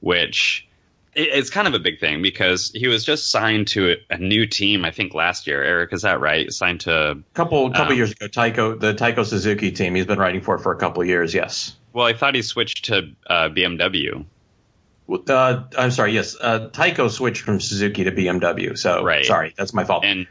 [0.00, 0.66] which
[1.14, 4.84] it's kind of a big thing because he was just signed to a, new team.
[4.84, 5.62] I think last year.
[5.62, 6.50] Eric, is that right?
[6.52, 8.28] Signed to a couple couple um, years ago.
[8.28, 9.94] Tyco, the Tyco Suzuki team.
[9.94, 11.34] He's been riding for for a couple of years.
[11.34, 11.76] Yes.
[11.92, 14.24] Well, I thought he switched to uh, BMW.
[15.28, 16.12] Uh, I'm sorry.
[16.12, 18.78] Yes, uh, Tyco switched from Suzuki to BMW.
[18.78, 19.26] So right.
[19.26, 20.04] sorry, that's my fault.
[20.04, 20.26] And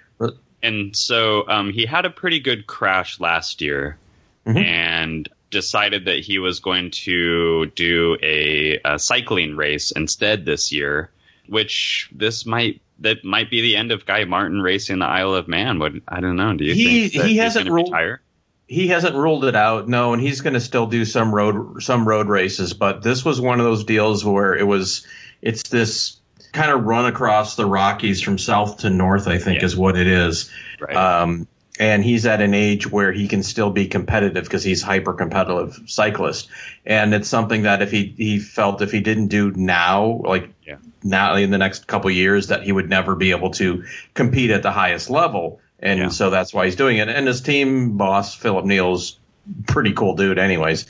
[0.63, 3.97] and so um, he had a pretty good crash last year,
[4.45, 4.57] mm-hmm.
[4.57, 11.12] and decided that he was going to do a, a, cycling race instead this year,
[11.47, 15.47] which this might that might be the end of Guy Martin racing the Isle of
[15.47, 15.78] Man.
[15.78, 16.56] But I don't know.
[16.56, 18.22] Do you he, think he hasn't ruled, retire?
[18.68, 19.88] He hasn't ruled it out.
[19.88, 22.74] No, and he's going to still do some road some road races.
[22.74, 25.06] But this was one of those deals where it was
[25.41, 26.18] it's this
[26.54, 29.28] kind of run across the Rockies from south to north.
[29.28, 29.66] I think Yeah.
[29.66, 30.49] is what it is.
[30.80, 30.95] Right.
[30.95, 31.47] Um,
[31.82, 35.79] and he's at an age where he can still be competitive because he's hyper competitive
[35.88, 36.47] cyclist.
[36.86, 40.75] And it's something that if he, he felt if he didn't do now, like Yeah.
[41.03, 44.51] now in the next couple of years, that he would never be able to compete
[44.51, 45.59] at the highest level.
[45.79, 46.09] And Yeah.
[46.09, 47.09] so that's why he's doing it.
[47.09, 49.19] And his team boss, Philip Neill's
[49.65, 50.86] pretty cool dude anyways,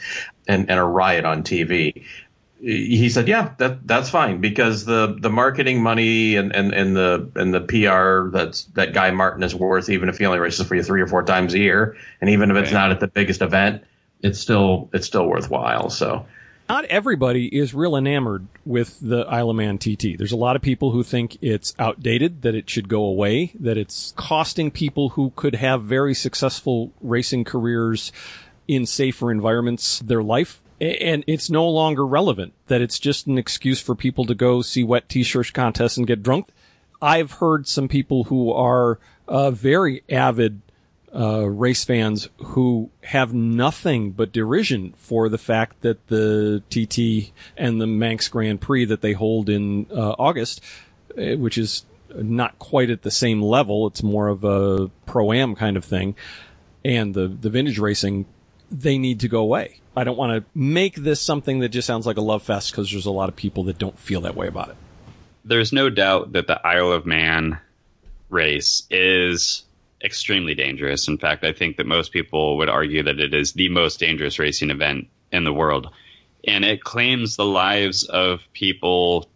[0.45, 2.03] and, and a riot on TV
[2.61, 7.31] he said, "Yeah, that that's fine because the the marketing money and, and, and the
[7.35, 10.75] and the PR that's that Guy Martin is worth, even if he only races for
[10.75, 12.79] you three or four times a year, and even if it's Right.
[12.79, 13.83] not at the biggest event,
[14.21, 16.27] it's still it's still worthwhile." So
[16.69, 20.15] not everybody is real enamored with the Isle of Man TT.
[20.15, 23.77] There's a lot of people who think it's outdated, that it should go away, that
[23.77, 28.11] it's costing people who could have very successful racing careers
[28.67, 30.60] in safer environments their life.
[30.81, 34.83] And it's no longer relevant, that it's just an excuse for people to go see
[34.83, 36.47] wet t-shirt contests and get drunk.
[36.99, 40.61] I've heard some people who are uh, very avid
[41.13, 47.81] uh, race fans who have nothing but derision for the fact that the TT and
[47.81, 50.61] the Manx Grand Prix that they hold in uh, August,
[51.17, 55.53] eh, which is not quite at the same level, it's more of a pro am
[55.55, 56.15] kind of thing,
[56.83, 58.25] and the the vintage racing,
[58.71, 59.80] they need to go away.
[59.95, 62.91] I don't want to make this something that just sounds like a love fest because
[62.91, 64.75] there's a lot of people that don't feel that way about it.
[65.43, 67.59] There's no doubt that the Isle of Man
[68.29, 69.63] race is
[70.03, 71.07] extremely dangerous.
[71.07, 74.39] In fact, I think that most people would argue that it is the most dangerous
[74.39, 75.89] racing event in the world.
[76.47, 79.29] And it claims the lives of people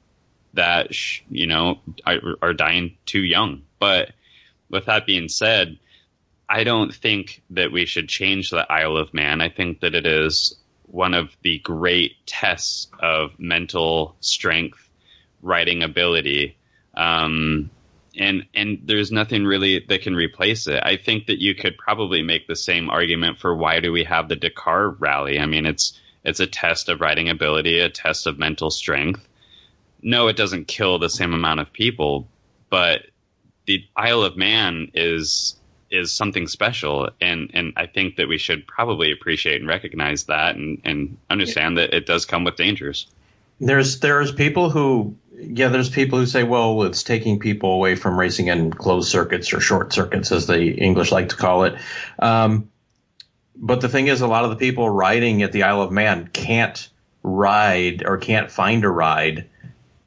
[0.53, 0.91] that,
[1.29, 1.79] you know,
[2.41, 3.61] are dying too young.
[3.79, 4.11] But
[4.69, 5.77] with that being said,
[6.47, 9.41] I don't think that we should change the Isle of Man.
[9.41, 14.89] I think that it is one of the great tests of mental strength,
[15.41, 16.57] writing ability,
[16.95, 17.69] um,
[18.17, 20.81] and and there's nothing really that can replace it.
[20.83, 24.29] I think that you could probably make the same argument for why do we have
[24.29, 25.39] the Dakar Rally?
[25.39, 29.27] I mean, it's it's a test of writing ability, a test of mental strength.
[30.01, 32.27] No, it doesn't kill the same amount of people,
[32.69, 33.07] but
[33.65, 35.55] the Isle of Man is
[35.95, 40.55] is something special and and I think that we should probably appreciate and recognize that
[40.55, 43.07] and and understand that it does come with dangers.
[43.59, 48.19] there's there's people who yeah there's people who say well it's taking people away from
[48.19, 51.75] racing in closed circuits or short circuits as the English like to call it.
[52.19, 52.69] Um,
[53.55, 56.27] but the thing is, a lot of the people riding at the Isle of Man
[56.27, 56.89] can't
[57.23, 59.47] ride or can't find a ride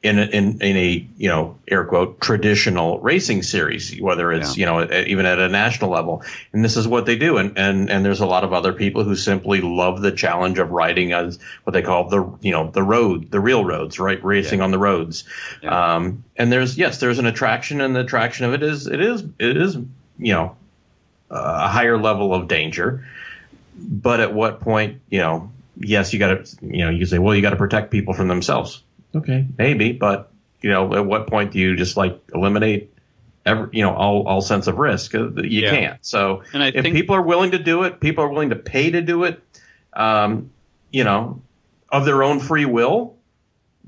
[0.01, 4.65] in a, in in a you know air quote traditional racing series, whether it's you
[4.65, 6.23] know even at a national level.
[6.53, 7.37] And this is what they do.
[7.37, 10.71] And and and there's a lot of other people who simply love the challenge of
[10.71, 14.23] riding as what they call the you know the road, the real roads, right?
[14.23, 15.25] Racing on the roads.
[15.61, 15.95] Yeah.
[15.95, 19.23] Um, and there's yes, there's an attraction, and the attraction of it is it is
[19.37, 19.75] it is
[20.17, 20.55] you know
[21.29, 23.05] a higher level of danger.
[23.77, 27.35] But at what point, you know, yes, you got to, you know, you say, well,
[27.35, 28.83] you got to protect people from themselves.
[29.15, 30.31] Okay, maybe, but
[30.61, 32.93] you know, at what point do you just like eliminate
[33.45, 35.15] every, you know, all all sense of risk?
[35.15, 35.69] Uh, You Yeah.
[35.71, 35.97] can't.
[36.05, 38.55] So And I if think- people are willing to do it, people are willing to
[38.55, 39.41] pay to do it,
[39.93, 40.51] um,
[40.91, 41.41] you know,
[41.89, 43.15] of their own free will.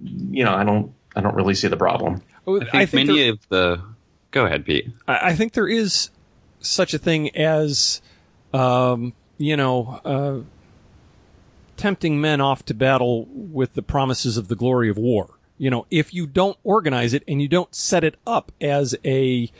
[0.02, 2.22] You know, I don't, I don't really see the problem.
[2.74, 3.82] I think, many there- of the
[4.32, 4.88] go ahead, Pete.
[5.08, 6.10] I I think there is
[6.62, 8.02] such a thing as,
[8.54, 10.40] um, you know, uh,
[11.82, 15.40] tempting men off to battle with the promises of the glory of war.
[15.58, 19.52] You know, if you don't organize it and you don't set it up as a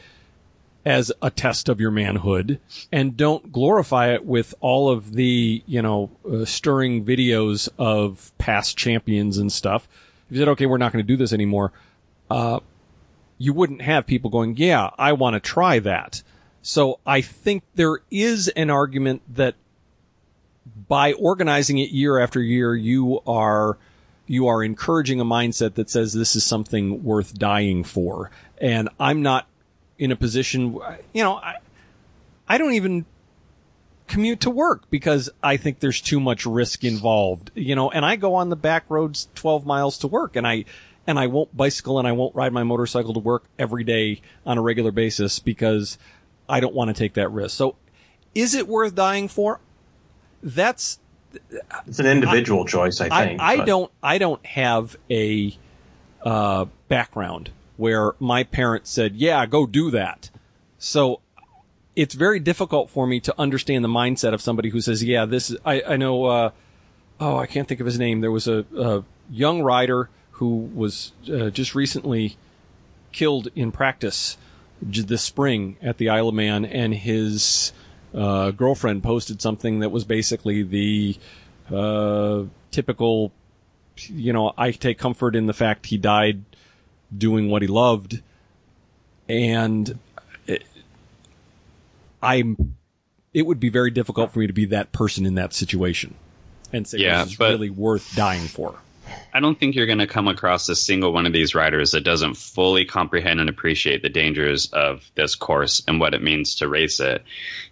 [0.86, 2.60] as a test of your manhood
[2.92, 8.78] and don't glorify it with all of the, you know, uh, stirring videos of past
[8.78, 9.88] champions and stuff.
[10.28, 11.72] If you said, okay, we're not going to do this anymore,
[12.30, 12.60] uh,
[13.40, 16.22] you wouldn't have people going, yeah, I want to try that.
[16.62, 19.56] So I think there is an argument that
[20.88, 23.78] by organizing it year after year, you are,
[24.28, 28.32] you are encouraging a mindset that says this is something worth dying for.
[28.60, 29.48] And I'm not
[29.98, 30.80] in a position,
[31.14, 31.58] you know, I,
[32.48, 33.06] I don't even
[34.08, 38.18] commute to work because I think there's too much risk involved, you know, and I
[38.18, 40.66] go on the back roads 12 miles to work and I,
[41.08, 44.58] and I won't bicycle and I won't ride my motorcycle to work every day on
[44.58, 45.98] a regular basis because
[46.48, 47.56] I don't want to take that risk.
[47.56, 47.76] So
[48.36, 49.60] is it worth dying for?
[50.44, 51.00] That's,
[51.88, 53.42] It's an individual choice, I I, think.
[53.42, 55.56] I but- don't I don't have a
[56.24, 60.30] uh, background where my parents said, "Yeah, go do that."
[60.78, 61.22] So
[61.96, 65.50] it's very difficult for me to understand the mindset of somebody who says, "Yeah, this
[65.50, 66.26] is." I I know.
[66.26, 66.52] Uh,
[67.20, 68.22] oh, I can't think of his name.
[68.22, 72.38] There was a, a young rider who was uh, just recently
[73.12, 74.38] killed in practice
[74.82, 77.72] this spring at the Isle of Man, and his
[78.14, 81.18] uh, girlfriend posted something that was basically the
[81.74, 83.32] uh, typical,
[83.96, 86.44] you know, I take comfort in the fact he died
[87.16, 88.22] doing what he loved,
[89.30, 89.98] and
[90.48, 90.64] it,
[92.22, 92.76] I'm.
[93.34, 96.16] It would be very difficult for me to be that person in that situation,
[96.74, 98.76] and say Yeah, this is but- really worth dying for.
[99.34, 102.04] I don't think you're going to come across a single one of these riders that
[102.04, 106.68] doesn't fully comprehend and appreciate the dangers of this course and what it means to
[106.68, 107.24] race it.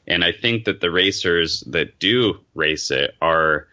[0.07, 3.67] And I think that the racers that do race it are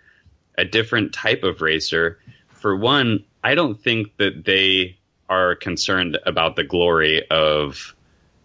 [0.58, 2.18] a different type of racer.
[2.48, 4.96] For one, I don't think that they
[5.28, 7.94] are concerned about the glory of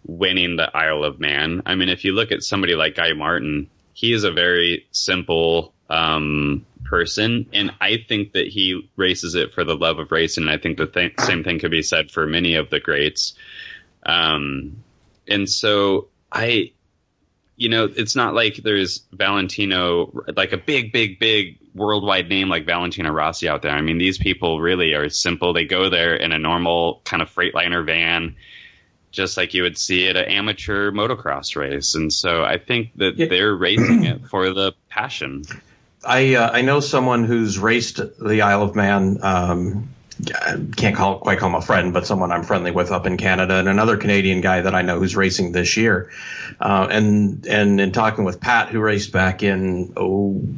[0.06, 1.62] winning the Isle of Man.
[1.66, 5.72] I mean, if you look at somebody like Guy Martin, he is a very simple
[5.90, 10.42] um, person, and I think that he races it for the love of racing.
[10.44, 13.32] And I think the th- same thing could be said for many of the greats.
[14.04, 14.76] Um,
[15.26, 16.72] and so I,
[17.56, 22.66] you know, it's not like there's Valentino, like a big, big, big worldwide name like
[22.66, 23.72] Valentino Rossi out there.
[23.72, 25.54] I mean, these people really are simple.
[25.54, 28.36] They go there in a normal kind of Freightliner van,
[29.12, 31.94] just like you would see at an amateur motocross race.
[31.94, 33.28] And so I think that Yeah.
[33.28, 35.44] they're racing it for the passion.
[36.04, 39.18] I uh, I know someone who's raced the Isle of Man.
[39.22, 39.88] Um,
[40.34, 43.16] I can't call quite call him a friend, but someone I'm friendly with up in
[43.16, 46.10] Canada, and another Canadian guy that I know who's racing this year.
[46.60, 49.92] Uh, and and in talking with Pat, who raced back in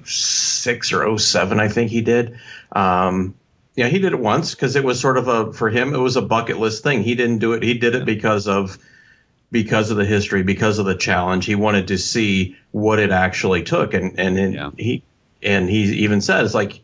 [0.05, 2.38] 06 or 07, I think he did.
[2.72, 3.34] Um,
[3.76, 6.16] yeah, he did it once because it was sort of a for him it was
[6.16, 7.03] a bucket list thing.
[7.03, 7.62] He didn't do it.
[7.62, 8.78] He did it because of
[9.51, 11.47] because of the history, because of the challenge.
[11.47, 14.70] He wanted to see what it actually took, and and it- Yeah.
[14.76, 15.03] he
[15.45, 16.80] and he even says like,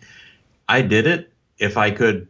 [0.68, 1.32] I did it.
[1.58, 2.28] If I could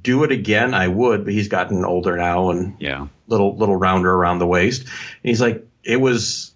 [0.00, 1.24] do it again, I would.
[1.24, 3.06] But he's gotten older now and Yeah.
[3.26, 4.82] little little rounder around the waist.
[4.82, 4.90] And
[5.22, 6.52] he's like, it was.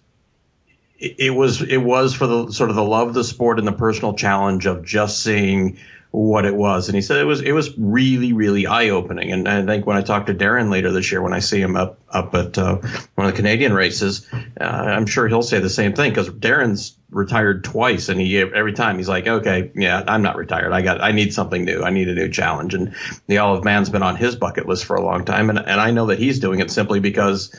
[0.99, 3.67] It it was it was for the sort of the love of the sport and
[3.67, 5.77] the personal challenge of just seeing
[6.11, 6.89] what it was.
[6.89, 9.31] And he said it was it was really really eye opening.
[9.31, 11.75] And I think when I talk to Darren later this year, when I see him
[11.75, 12.75] up up at uh,
[13.15, 14.27] one of the Canadian races,
[14.59, 18.73] uh, I'm sure he'll say the same thing because Darren's retired twice, and he every
[18.73, 20.71] time he's like, okay, yeah, I'm not retired.
[20.71, 21.83] I got I need something new.
[21.83, 22.73] I need a new challenge.
[22.73, 22.95] And
[23.27, 25.79] the Isle of Man's been on his bucket list for a long time, and and
[25.81, 27.53] I know that he's doing it simply because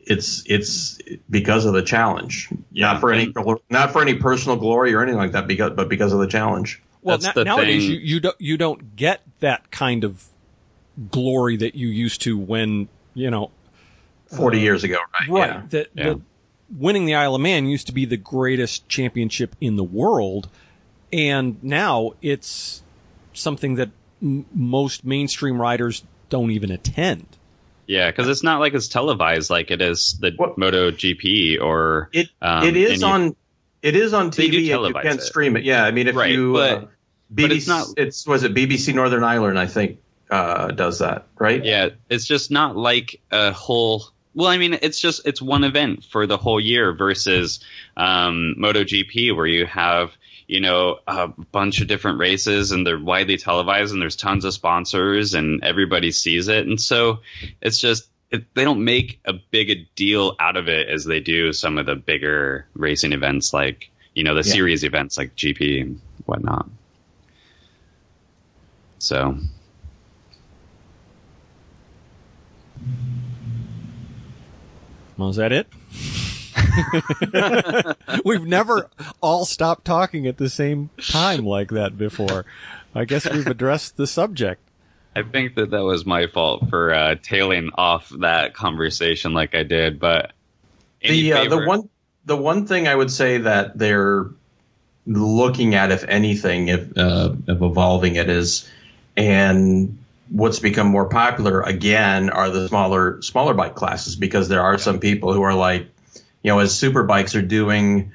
[0.00, 0.98] it's it's
[1.30, 5.02] because of the challenge, Yeah, not for any and- not for any personal glory or
[5.02, 6.82] anything like that, because but because of the challenge.
[7.02, 7.92] Well, That's na- the nowadays thing.
[7.92, 10.26] you, you don't you don't get that kind of
[11.10, 13.50] glory that you used to when you know
[14.26, 15.28] Forty uh, years ago, right?
[15.28, 15.62] right Yeah.
[15.70, 16.04] that, Yeah.
[16.10, 16.20] that
[16.76, 20.48] winning the Isle of Man used to be the greatest championship in the world,
[21.12, 22.82] and now it's
[23.34, 23.90] something that
[24.22, 27.26] m- most mainstream riders don't even attend.
[27.86, 32.28] Yeah, because it's not like it's televised like it is the What- MotoGP or It
[32.40, 33.36] Um, it is and you- on
[33.82, 35.22] it is on TV and you televise can it.
[35.22, 35.64] stream it.
[35.64, 36.80] Yeah, I mean if Right, you but- uh,
[37.30, 39.98] but BBC, it's not- it's was it BBC Northern Ireland I think
[40.30, 41.62] uh, does that right?
[41.62, 44.04] Yeah, it's just not like a whole.
[44.34, 47.60] Well, I mean, it's just it's one event for the whole year versus
[47.96, 50.12] um, MotoGP, where you have
[50.48, 54.52] you know a bunch of different races and they're widely televised and there's tons of
[54.54, 57.20] sponsors and everybody sees it, and so
[57.60, 61.20] it's just it, they don't make a big a deal out of it as they
[61.20, 64.54] do some of the bigger racing events like you know the Yeah.
[64.54, 66.68] series events like GP and whatnot.
[68.98, 69.36] So
[75.22, 75.68] Well, is that it?
[78.24, 82.44] we've never all stopped talking at the same time like that before.
[82.92, 84.60] I guess we've addressed the subject.
[85.14, 89.62] I think that that was my fault for uh, tailing off that conversation like I
[89.62, 90.00] did.
[90.00, 90.32] But
[91.00, 91.88] any the uh, the one
[92.24, 94.26] the one thing I would say that they're
[95.06, 98.68] looking at, if anything, if uh, of evolving it is,
[99.16, 100.01] and
[100.32, 104.98] what's become more popular again are the smaller smaller bike classes because there are some
[104.98, 105.88] people who are like,
[106.42, 108.12] you know, as super bikes are doing,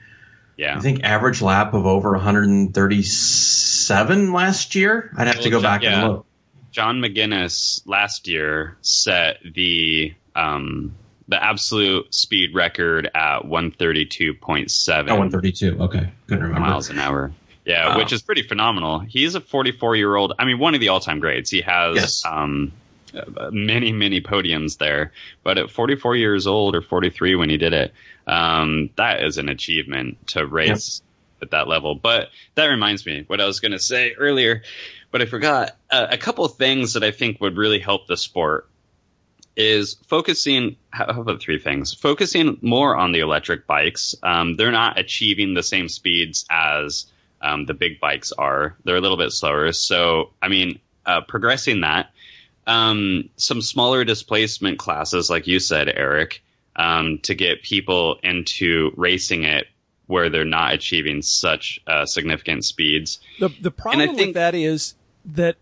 [0.57, 5.11] yeah, I think average lap of over 137 last year.
[5.15, 6.01] I'd have to Well, go back yeah.
[6.03, 6.25] and look.
[6.71, 10.93] John McGuinness last year set the um,
[11.27, 15.77] the absolute speed record at 132.7 Oh, 132.
[15.81, 16.67] Okay, couldn't remember.
[16.67, 17.31] miles an hour.
[17.67, 17.97] Yeah, Wow.
[17.97, 18.99] which is pretty phenomenal.
[18.99, 20.31] He's a 44 year old.
[20.39, 21.49] I mean, one of the all time greats.
[21.49, 22.23] He has Yes.
[22.25, 22.71] um,
[23.51, 25.11] many, many podiums there.
[25.43, 27.93] But at 44 years old or 43 when he did it,
[28.25, 31.01] um, that is an achievement to race
[31.41, 31.93] at that level.
[31.93, 34.63] But that reminds me what I was going to say earlier,
[35.11, 38.17] but I forgot uh, a couple of things that I think would really help the
[38.17, 38.69] sport
[39.55, 40.75] is focusing.
[40.91, 41.93] How about three things?
[41.93, 44.15] Focusing more on the electric bikes.
[44.23, 47.05] Um, they're not achieving the same speeds as
[47.41, 48.75] um, the big bikes are.
[48.83, 49.71] They're a little bit slower.
[49.71, 52.11] So, I mean, uh, progressing that.
[52.65, 56.43] Um, some smaller displacement classes, like you said, Eric,
[56.75, 59.67] um, to get people into racing it
[60.07, 63.19] where they're not achieving such uh, significant speeds.
[63.39, 65.57] The the problem think, with that is that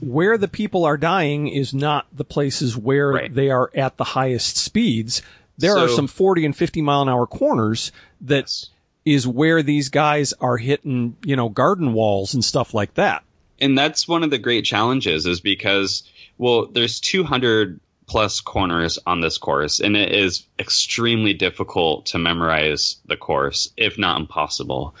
[0.00, 3.34] where the people are dying is not the places where right.
[3.34, 5.22] they are at the highest speeds.
[5.58, 8.70] There so, are some 40 and 50 mile an hour corners that yes.
[9.06, 13.22] Is where these guys are hitting, you know, garden walls and stuff like that.
[13.60, 16.02] And that's one of the great challenges is because,
[16.36, 22.96] well, there's 200 plus corners on this course, and it is extremely difficult to memorize
[23.06, 24.94] the course, if not impossible.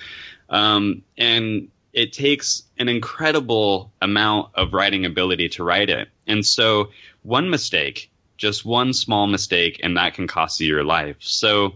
[0.48, 6.08] Um, and it takes an incredible amount of writing ability to write it.
[6.26, 6.90] And so
[7.22, 11.16] one mistake, just one small mistake, and that can cost you your life.
[11.20, 11.74] So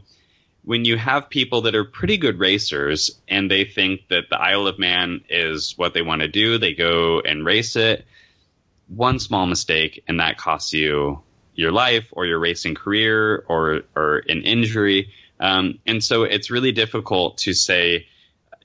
[0.64, 4.66] when you have people that are pretty good racers and they think that the Isle
[4.66, 8.04] of Man is what they want to do, they go and race it.
[8.88, 11.22] One small mistake, and that costs you
[11.54, 15.12] your life or your racing career or or an injury.
[15.38, 18.06] Um, and so it's really difficult to say,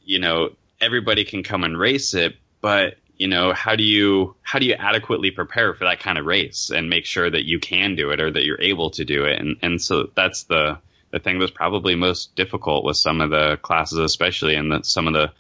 [0.04, 0.50] you know,
[0.82, 4.74] everybody can come and race it, but you know how do you how do you
[4.74, 8.20] adequately prepare for that kind of race and make sure that you can do it
[8.20, 10.78] or that you're able to do it and and so that's the
[11.16, 15.08] the thing that's probably most difficult with some of the classes especially in that some
[15.08, 15.32] of the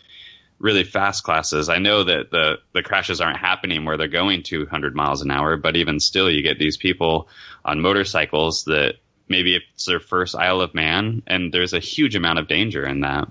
[0.57, 4.95] really fast classes i know that the the crashes aren't happening where they're going 200
[4.95, 7.28] miles an hour but even still you get these people
[7.65, 8.93] on motorcycles that
[9.28, 13.01] maybe it's their first isle of man and there's a huge amount of danger in
[13.01, 13.28] that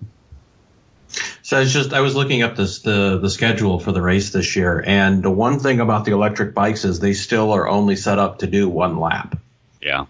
[1.41, 4.57] so it's just I was looking up this the the schedule for the race this
[4.57, 8.19] year, and the one thing about the electric bikes is they still are only set
[8.19, 9.39] up to do one lap.
[9.81, 10.07] Yeah.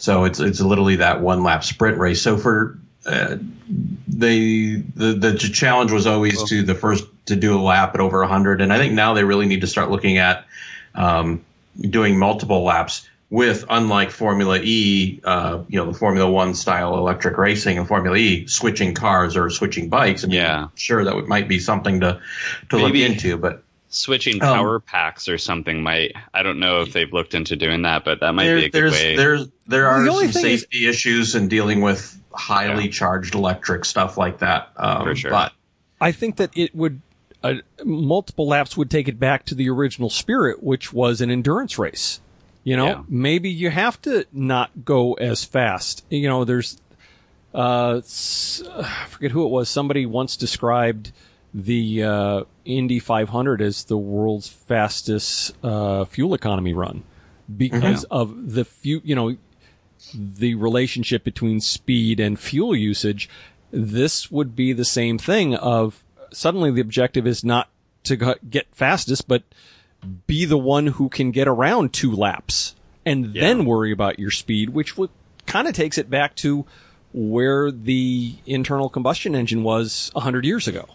[0.00, 2.22] So it's it's literally that one lap sprint race.
[2.22, 3.36] So for uh,
[4.08, 8.20] they the the challenge was always to the first to do a lap at over
[8.20, 10.46] 100, and I think now they really need to start looking at
[10.94, 11.44] um,
[11.78, 17.36] doing multiple laps with unlike Formula E, uh, you know, the Formula One style electric
[17.36, 20.24] racing and Formula E, switching cars or switching bikes.
[20.24, 22.20] I mean, yeah, sure, that would, might be something to
[22.70, 26.14] to Maybe look into, but switching um, power um, packs or something might.
[26.32, 28.70] I don't know if they've looked into doing that, but that might there, be a
[28.70, 29.16] good there's, way.
[29.16, 32.90] There's there are the some safety is, issues in dealing with highly yeah.
[32.90, 34.70] charged electric stuff like that.
[34.76, 35.52] Um, For sure, but
[36.00, 37.02] I think that it would.
[37.42, 37.54] Uh,
[37.86, 42.20] multiple laps would take it back to the original spirit, which was an endurance race.
[42.64, 43.02] You know, yeah.
[43.08, 46.04] maybe you have to not go as fast.
[46.10, 46.76] You know, there's,
[47.54, 49.70] uh, I forget who it was.
[49.70, 51.12] Somebody once described
[51.52, 57.02] the uh, Indy 500 as the world's fastest uh, fuel economy run
[57.54, 58.14] because mm-hmm.
[58.14, 59.36] of the few, you know,
[60.14, 63.28] the relationship between speed and fuel usage.
[63.70, 67.68] This would be the same thing of suddenly the objective is not
[68.04, 69.42] to get fastest, but
[70.26, 72.74] be the one who can get around two laps
[73.04, 73.42] and yeah.
[73.42, 75.10] then worry about your speed, which would
[75.46, 76.64] kind of takes it back to
[77.12, 80.88] where the internal combustion engine was a hundred years ago.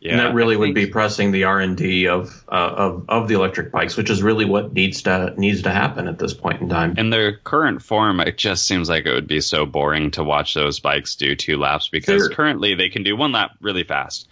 [0.00, 3.28] Yeah, and that really would be pressing the R and D of, uh, of of
[3.28, 6.60] the electric bikes, which is really what needs to needs to happen at this point
[6.60, 6.94] in time.
[6.96, 10.54] In their current form, it just seems like it would be so boring to watch
[10.54, 14.28] those bikes do two laps because They're, currently they can do one lap really fast,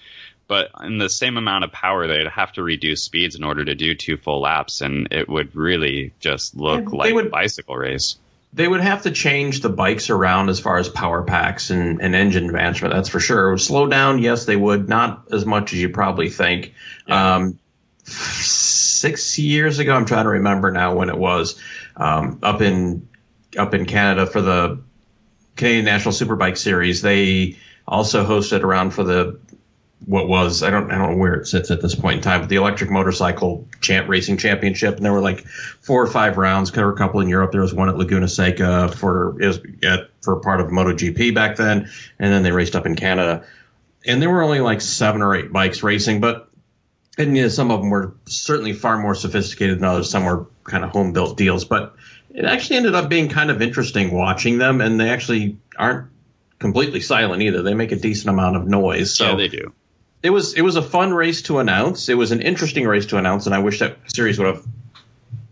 [0.46, 3.74] but in the same amount of power, they'd have to reduce speeds in order to
[3.74, 7.76] do two full laps, and it would really just look yeah, like would, a bicycle
[7.76, 8.18] race.
[8.56, 12.14] They would have to change the bikes around as far as power packs and, and
[12.14, 12.94] engine advancement.
[12.94, 13.58] That's for sure.
[13.58, 14.88] Slow down, yes, they would.
[14.88, 16.72] Not as much as you probably think.
[17.06, 17.34] Yeah.
[17.36, 17.58] Um,
[18.04, 21.60] six years ago, I'm trying to remember now when it was
[21.96, 23.06] um, up in
[23.58, 24.80] up in Canada for the
[25.56, 27.02] Canadian National Superbike Series.
[27.02, 29.38] They also hosted around for the
[30.04, 32.40] what was I don't I don't know where it sits at this point in time,
[32.40, 36.70] but the electric motorcycle champ racing championship, and there were like four or five rounds.
[36.70, 37.52] There were a couple in Europe.
[37.52, 41.88] There was one at Laguna Seca for is at, for part of MotoGP back then,
[42.18, 43.44] and then they raced up in Canada.
[44.06, 46.50] And there were only like seven or eight bikes racing, but
[47.18, 50.10] and you know, some of them were certainly far more sophisticated than others.
[50.10, 51.96] Some were kind of home built deals, but
[52.30, 56.10] it actually ended up being kind of interesting watching them, and they actually aren't
[56.58, 57.62] completely silent either.
[57.62, 59.16] They make a decent amount of noise.
[59.16, 59.72] So yeah, they do
[60.26, 62.08] it was it was a fun race to announce.
[62.08, 64.64] It was an interesting race to announce, and I wish that series would have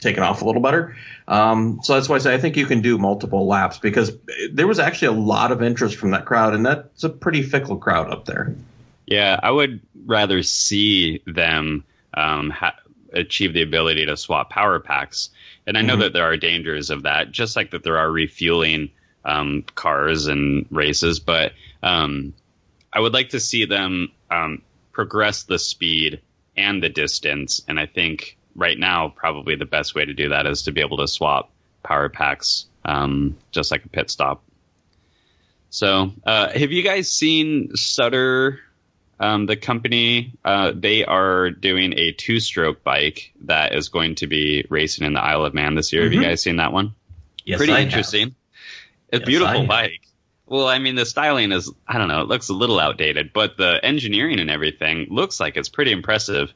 [0.01, 0.97] taken off a little better.
[1.27, 4.13] Um, so that's why I say I think you can do multiple laps because
[4.53, 7.77] there was actually a lot of interest from that crowd, and that's a pretty fickle
[7.79, 8.55] crowd up there.
[9.07, 12.77] Yeah, I would rather see them um, ha-
[13.13, 15.31] achieve the ability to swap power packs
[15.67, 16.01] And I know Mhm.
[16.01, 18.91] that there are dangers of that, just like that there are refueling
[19.25, 21.21] um, cars and races.
[21.21, 21.53] But
[21.83, 22.35] um,
[22.95, 26.21] I would like to see them um, progress the speed
[26.57, 27.61] and the distance.
[27.67, 30.81] And I think right now, probably the best way to do that is to be
[30.81, 31.51] able to swap
[31.83, 34.45] power packs, um, just like a pit stop.
[35.71, 38.61] So, uh, have you guys seen Suter?
[39.19, 44.67] Um, the company uh, they are doing a two-stroke bike that is going to be
[44.69, 46.03] racing in the Isle of Man this year.
[46.05, 46.25] Have you Mhm.
[46.25, 46.95] guys seen that one?
[47.45, 47.87] Yes, Pretty I have.
[47.87, 48.35] interesting.
[49.09, 49.69] It's a Yes, beautiful have.
[49.69, 50.01] bike.
[50.47, 53.57] Well, I mean, the styling is, I don't know, it looks a little outdated, but
[53.57, 56.53] the engineering and everything looks like it's pretty impressive.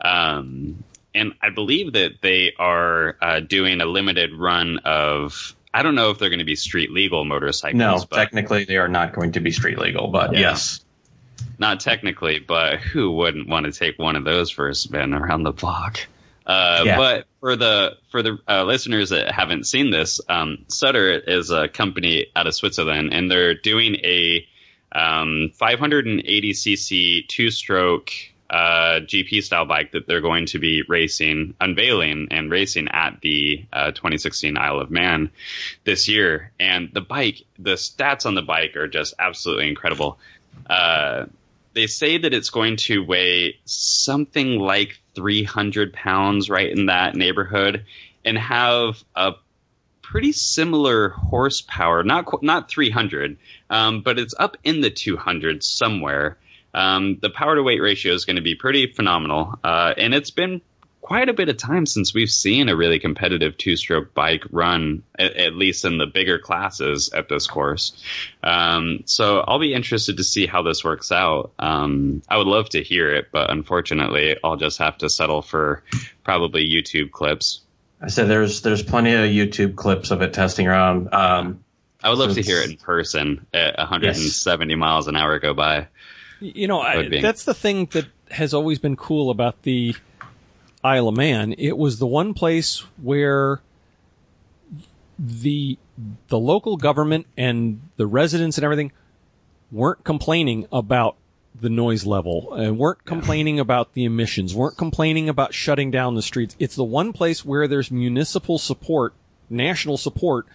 [0.00, 0.84] Um,
[1.14, 6.10] and I believe that they are uh, doing a limited run of, I don't know
[6.10, 7.78] if they're going to be street legal motorcycles.
[7.78, 10.40] No, but technically they are not going to be street legal, but Yeah.
[10.40, 10.84] yes.
[11.58, 15.42] not technically, but who wouldn't want to take one of those for a spin around
[15.42, 15.98] the block?
[16.46, 16.96] Uh, Yeah.
[16.96, 21.68] But for the for the uh, listeners that haven't seen this, um, Suter is a
[21.68, 24.46] company out of Switzerland, and they're doing a
[24.94, 28.10] um, 580cc two-stroke
[28.50, 33.64] uh, GP style bike that they're going to be racing, unveiling, and racing at the
[33.72, 35.30] uh, 2016 Isle of Man
[35.84, 36.52] this year.
[36.60, 40.18] And the bike, the stats on the bike are just absolutely incredible.
[40.68, 41.26] Uh,
[41.72, 47.84] they say that it's going to weigh something like 300 pounds, right in that neighborhood,
[48.24, 49.32] and have a
[50.02, 52.02] pretty similar horsepower.
[52.02, 53.38] Not not 300,
[53.70, 56.38] um, but it's up in the 200s somewhere.
[56.74, 60.30] Um, the power to weight ratio is going to be pretty phenomenal, uh, and it's
[60.30, 60.62] been
[61.12, 65.36] quite a bit of time since we've seen a really competitive two-stroke bike run, at,
[65.36, 68.02] at least in the bigger classes at this course.
[68.42, 71.52] Um, so I'll be interested to see how this works out.
[71.58, 75.82] Um, I would love to hear it, but unfortunately, I'll just have to settle for
[76.24, 77.60] probably YouTube clips.
[78.00, 81.12] I said there's there's plenty of YouTube clips of it testing around.
[81.12, 81.62] Um,
[82.02, 85.88] I would love to hear it in person at 170 miles an hour go by.
[86.40, 89.94] You know, I, that's the thing that has always been cool about the
[90.84, 91.54] Isle of Man.
[91.58, 93.60] It was the one place where
[95.18, 95.78] the
[96.28, 98.92] the local government and the residents and everything
[99.70, 101.16] weren't complaining about
[101.60, 106.22] the noise level and weren't complaining about the emissions, weren't complaining about shutting down the
[106.22, 106.56] streets.
[106.58, 109.14] It's the one place where there's municipal support,
[109.48, 110.46] national support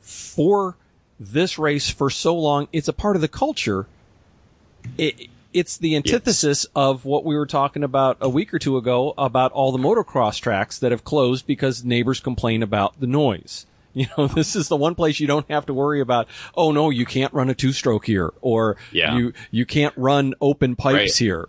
[0.00, 0.76] for
[1.18, 2.68] this race for so long.
[2.72, 3.86] It's a part of the culture
[4.98, 9.14] it, it's the antithesis of what we were talking about a week or two ago
[9.18, 13.66] about all the motocross tracks that have closed because neighbors complain about the noise.
[13.94, 16.88] You know, this is the one place you don't have to worry about, oh no,
[16.88, 19.14] you can't run a two stroke here or Yeah.
[19.18, 21.14] you, you can't run open pipes Right.
[21.14, 21.48] here.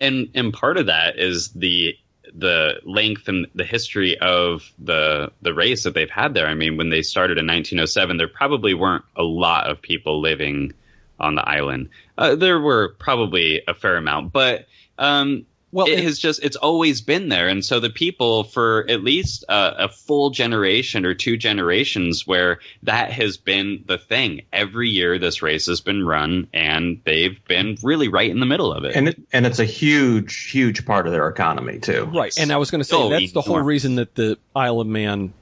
[0.00, 1.94] and and part of that is the
[2.34, 6.46] the length and the history of the the race that they've had there.
[6.46, 10.72] I mean, when they started in 1907, there probably weren't a lot of people living
[11.20, 11.88] on the island.
[12.18, 14.66] Uh, there were probably a fair amount, but
[14.98, 18.84] um, Well, it and- has just it's always been there, and so the people for
[18.88, 24.42] at least uh, a full generation or two generations where that has been the thing.
[24.52, 28.72] Every year, this race has been run, and they've been really right in the middle
[28.72, 28.96] of it.
[28.96, 32.10] and it, and it's a huge huge part of their economy too.
[32.14, 32.36] Right.
[32.38, 34.86] And I was going to say Oh, that's the whole reason that the Isle of
[34.88, 35.32] Man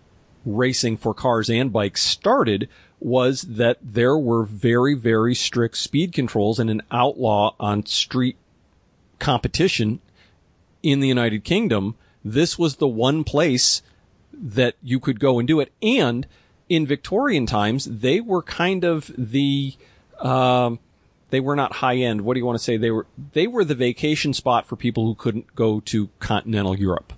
[0.44, 2.68] racing for cars and bikes started
[3.00, 8.36] was that there were very, very strict speed controls and an outlaw on street
[9.18, 10.00] competition
[10.82, 11.96] in the United Kingdom.
[12.24, 13.82] This was the one place
[14.32, 15.72] that you could go and do it.
[15.82, 16.26] And
[16.68, 19.74] in Victorian times, they were kind of the,
[20.20, 20.78] um,
[21.30, 22.22] they were not high end.
[22.22, 22.76] What do you want to say?
[22.76, 27.12] They were, they were the vacation spot for people who couldn't go to continental Europe.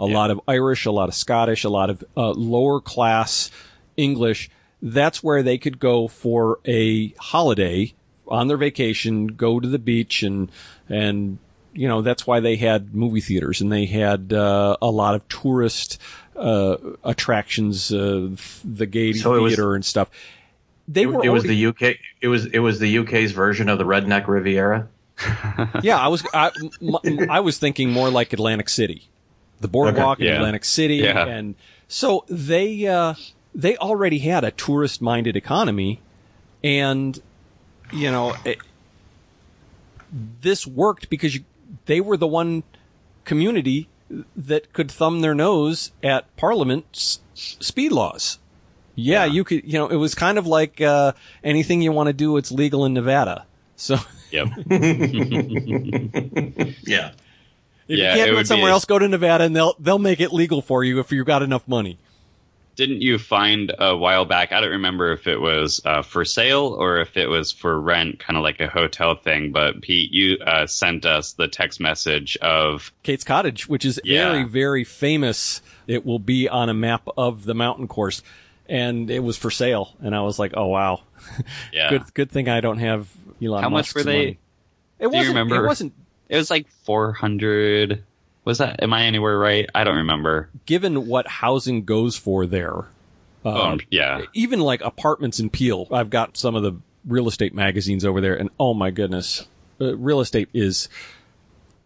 [0.00, 3.50] A lot of Irish, a lot of Scottish, a lot of uh, lower class
[3.96, 4.48] English.
[4.82, 7.94] That's where they could go for a holiday
[8.28, 10.50] on their vacation, go to the beach and,
[10.88, 11.38] and,
[11.72, 15.26] you know, that's why they had movie theaters and they had, uh, a lot of
[15.28, 15.98] tourist,
[16.36, 18.28] uh, attractions, uh,
[18.64, 20.10] the Gaiety So it was- Theater and stuff.
[20.86, 21.98] They It, were it was already- the UK.
[22.22, 24.88] It was it was the UK's version of the Redneck Riviera.
[25.82, 26.50] Yeah, I was I,
[27.28, 29.08] I was thinking more like Atlantic City,
[29.60, 30.36] the boardwalk in yeah.
[30.36, 31.26] Atlantic City, Yeah.
[31.26, 31.56] and
[31.88, 33.14] so they uh,
[33.58, 36.00] they already had a tourist minded economy,
[36.64, 37.20] and
[37.92, 38.58] you know it,
[40.40, 41.44] this worked because you,
[41.86, 42.62] they were the one
[43.24, 43.88] community
[44.34, 48.38] that could thumb their nose at Parliament's speed laws.
[48.94, 49.64] Yeah, you could.
[49.64, 51.12] You know, it was kind of like uh,
[51.44, 53.44] anything you want to do, it's legal in Nevada.
[53.76, 53.96] So.
[54.30, 54.48] Yep.
[56.86, 57.12] Yeah.
[57.88, 59.74] If Yeah, you can't it do it somewhere be- else, go to Nevada and they'll
[59.78, 61.98] they'll make it legal for you if you've got enough money.
[62.78, 64.52] Didn't you find a while back?
[64.52, 68.20] I don't remember if it was uh, for sale or if it was for rent,
[68.20, 69.50] kind of like a hotel thing.
[69.50, 74.30] But Pete, you uh, sent us the text message of Kate's Cottage, which is Yeah.
[74.30, 75.60] very, very famous.
[75.88, 78.22] It will be on a map of the mountain course.
[78.68, 79.96] And it was for sale.
[80.00, 81.00] And I was like, oh wow.
[81.72, 81.90] yeah.
[81.90, 83.08] Good good thing I don't have
[83.42, 84.12] Elon How much were they?
[84.16, 84.38] money.
[85.00, 85.64] It you wasn't remember?
[85.64, 85.92] it wasn't
[86.28, 88.04] It was like four hundred.
[88.44, 88.82] Was that?
[88.82, 89.68] Am I anywhere right?
[89.74, 90.48] I don't remember.
[90.66, 92.86] given what housing goes for there.
[93.44, 94.22] Um, yeah.
[94.34, 95.86] even like apartments in Peel.
[95.92, 96.74] I've got some of the
[97.06, 99.46] real estate magazines over there, and oh my goodness,
[99.80, 100.88] uh, real estate is.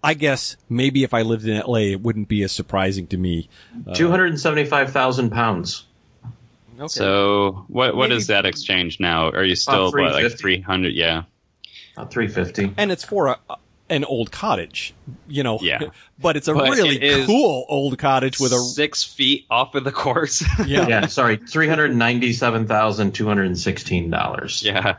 [0.05, 3.49] I guess maybe if I lived in LA, it wouldn't be as surprising to me.
[3.95, 5.85] Two hundred and seventy-five thousand pounds.
[6.77, 6.89] Okay.
[6.89, 9.29] So what what Maybe- is that exchange now?
[9.31, 10.95] Are you still what, like three hundred?
[10.95, 11.23] Yeah.
[11.97, 12.73] About three fifty.
[12.77, 13.39] and it's for a,
[13.93, 14.95] an old cottage,
[15.29, 15.59] you know.
[15.63, 15.81] Yeah.
[16.19, 19.75] But it's a But really it is cool old cottage with a six feet off
[19.75, 20.45] of the course.
[20.67, 20.87] yeah.
[20.87, 24.63] Yeah, sorry, three hundred ninety-seven thousand two hundred and sixteen dollars.
[24.65, 24.99] yeah.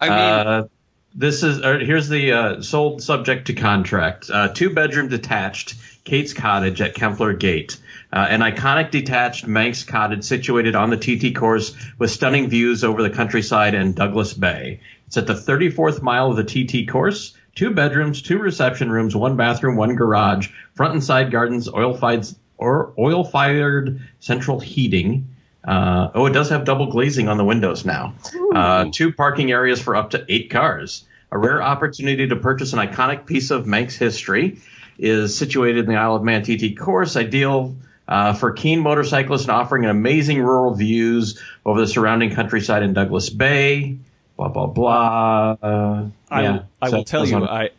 [0.00, 0.68] I mean, Uh,
[1.14, 4.28] this is uh, here's the uh, sold subject to contract.
[4.28, 7.78] Uh, two bedroom detached Kate's Cottage at Keppel Gate.
[8.12, 13.02] Uh, an iconic detached Manx cottage situated on the TT course with stunning views over
[13.04, 14.80] the countryside and Douglas Bay.
[15.06, 17.36] It's at the 34th mile of the TT course.
[17.56, 22.26] Two bedrooms, two reception rooms, one bathroom, one garage, front and side gardens, oil fired
[22.58, 25.26] or oil fired central heating.
[25.66, 28.14] Uh, oh, it does have double glazing on the windows now.
[28.54, 31.04] Uh, two parking areas for up to eight cars.
[31.32, 34.58] A rare opportunity to purchase an iconic piece of Manx history
[34.98, 37.74] is situated in the Isle of Man TT course, ideal
[38.06, 43.30] uh, for keen motorcyclists and offering amazing rural views over the surrounding countryside in Douglas
[43.30, 43.98] Bay.
[44.36, 45.56] Blah blah blah.
[45.62, 46.62] Uh, I, yeah.
[46.82, 47.70] I So will tell you, on- I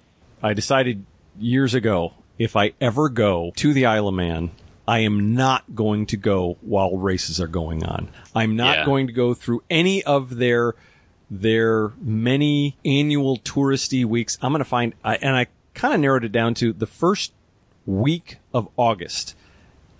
[0.42, 1.06] I decided
[1.40, 4.52] years ago if I ever go to the Isle of Man,
[4.88, 8.10] I am not going to go while races are going on.
[8.36, 8.86] I'm not Yeah.
[8.86, 10.74] going to go through any of their
[11.30, 14.38] their many annual touristy weeks.
[14.42, 17.34] I'm going to find, I, and I kind of narrowed it down to the first
[17.86, 19.36] week of August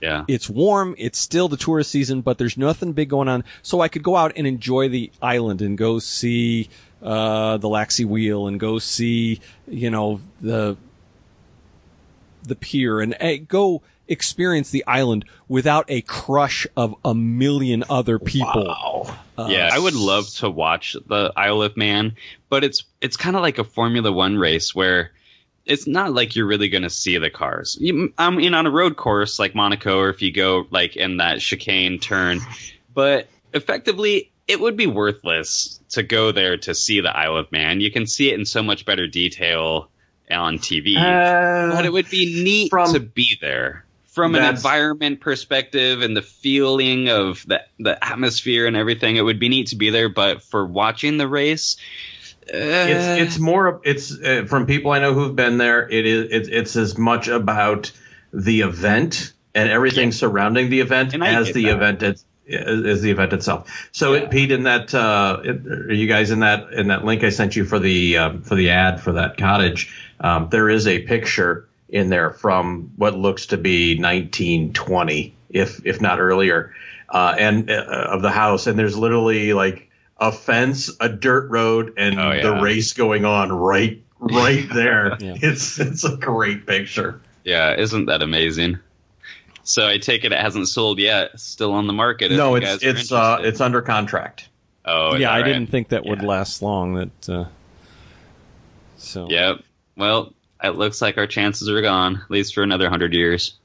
[0.02, 0.26] yeah.
[0.28, 0.96] it's warm.
[0.98, 3.44] It's still the tourist season, but there's nothing big going on.
[3.62, 6.70] So I could go out and enjoy the island and go see,
[7.02, 10.78] uh, the Laxey Wheel and go see, you know, the,
[12.44, 18.20] the pier and eh, go experience the island without a crush of a million other
[18.20, 18.66] people.
[18.66, 19.48] Wow.
[19.50, 22.16] yeah, I would love to watch the Isle of Man,
[22.50, 25.12] but it's it's kind of like a Formula One race where
[25.68, 27.78] it's not like you're really going to see the cars.
[27.80, 31.18] You, I mean, on a road course like Monaco, or if you go like in
[31.18, 32.40] that chicane turn,
[32.94, 37.82] but effectively, it would be worthless to go there to see the Isle of Man.
[37.82, 39.90] You can see it in so much better detail
[40.32, 43.84] on TV, Uh, but it would be neat from- to be there.
[44.08, 49.40] From an environment perspective and the feeling of the the atmosphere and everything, it would
[49.40, 50.10] be neat to be there.
[50.10, 51.78] But for watching the race,
[52.50, 55.88] it's it's more it's uh, from people I know who've been there.
[55.90, 57.92] It is it's, it's as much about
[58.34, 61.74] the event and everything surrounding the event as the that.
[61.76, 63.90] event it, as the event itself.
[63.92, 64.22] So, Yeah.
[64.22, 67.30] it, Pete, in that uh, it, are you guys in that in that link I
[67.30, 69.94] sent you for the um, for the ad for that cottage?
[70.20, 76.02] Um, there is a picture in there from what looks to be 1920, if if
[76.02, 76.74] not earlier,
[77.10, 78.68] uh, and uh, of the house.
[78.68, 79.87] And there's literally like
[80.20, 82.42] a fence, a dirt road, and Oh, yeah.
[82.44, 85.16] the race going on right right there.
[85.20, 85.36] Yeah.
[85.42, 87.22] It's it's a great picture.
[87.44, 88.80] yeah, isn't that amazing?
[89.64, 91.40] So I take it it hasn't sold yet.
[91.40, 92.32] Still on the market.
[92.32, 94.48] no, it's guys it's uh, it's under contract.
[94.86, 95.46] oh yeah, that I right?
[95.46, 96.94] didn't think that would last long.
[96.96, 97.46] That, uh,
[98.98, 99.58] so, Yep.
[99.96, 103.58] Well, it looks like our chances are gone, at least for another hundred years.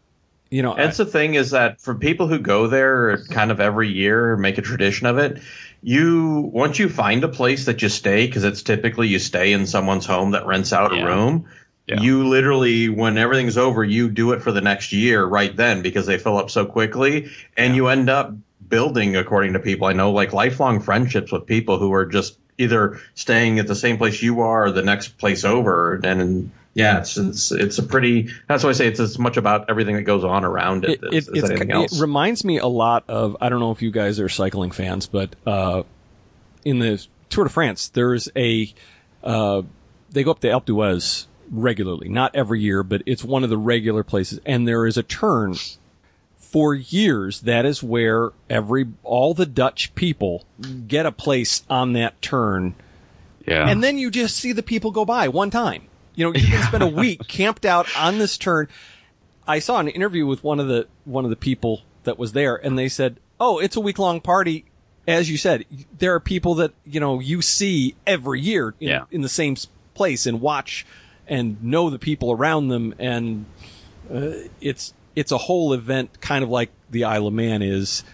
[0.51, 3.61] you know, I- That's the thing is that for people who go there kind of
[3.61, 5.41] every year, make a tradition of it.
[5.83, 9.67] You once you find a place that you stay because it's typically you stay in
[9.67, 11.03] someone's home that rents out Yeah.
[11.03, 11.47] a room.
[11.89, 12.01] Yeah.
[12.01, 16.07] You literally, when everything's over, you do it for the next year right then because
[16.07, 18.33] they fill up so quickly, and you end up
[18.69, 23.01] building, according to people I know, like lifelong friendships with people who are just either
[23.15, 25.95] staying at the same place you are or the next place over.
[26.05, 28.31] And yeah, it's it's it's a pretty.
[28.49, 31.15] That's why I say it's as much about everything that goes on around it, it,
[31.15, 33.83] as, it, as it's, anything it reminds me a lot of I don't know if
[33.83, 35.83] you guys are cycling fans, but uh,
[36.65, 38.73] in the Tour de France, there's a
[39.23, 39.63] uh,
[40.11, 43.59] they go up to Alpe d'Huez regularly, not every year, but it's one of the
[43.59, 45.57] regular places, and there is a turn.
[46.37, 50.45] For years, that is where every all the Dutch people
[50.87, 52.75] get a place on that turn,
[53.47, 53.67] Yeah.
[53.67, 55.85] and then you just see the people go by one time.
[56.15, 58.69] You know, you can spend a week camped out on this turn.
[59.47, 62.57] I saw an interview with one of the one of the people that was there,
[62.57, 64.65] and they said, "Oh, it's a week long party."
[65.09, 65.65] As you said,
[65.99, 69.05] there are people that you know you see every year in, Yeah.
[69.11, 69.57] in the same
[69.95, 70.87] place and watch
[71.27, 73.47] and know the people around them, and
[74.13, 78.05] uh, it's it's a whole event, kind of like the Isle of Man is.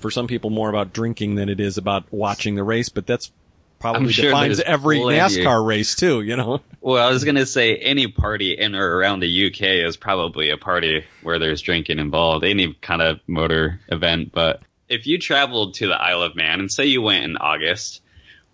[0.00, 3.32] For some people, more about drinking than it is about watching the race, but that's
[3.78, 4.98] probably sure defines every.
[4.98, 6.22] NASCAR race too.
[6.22, 6.60] You know.
[6.80, 10.50] Well, I was going to say any party in or around the UK is probably
[10.50, 14.30] a party where there's drinking involved, any kind of motor event.
[14.32, 18.00] But if you traveled to the Isle of Man and say you went in August,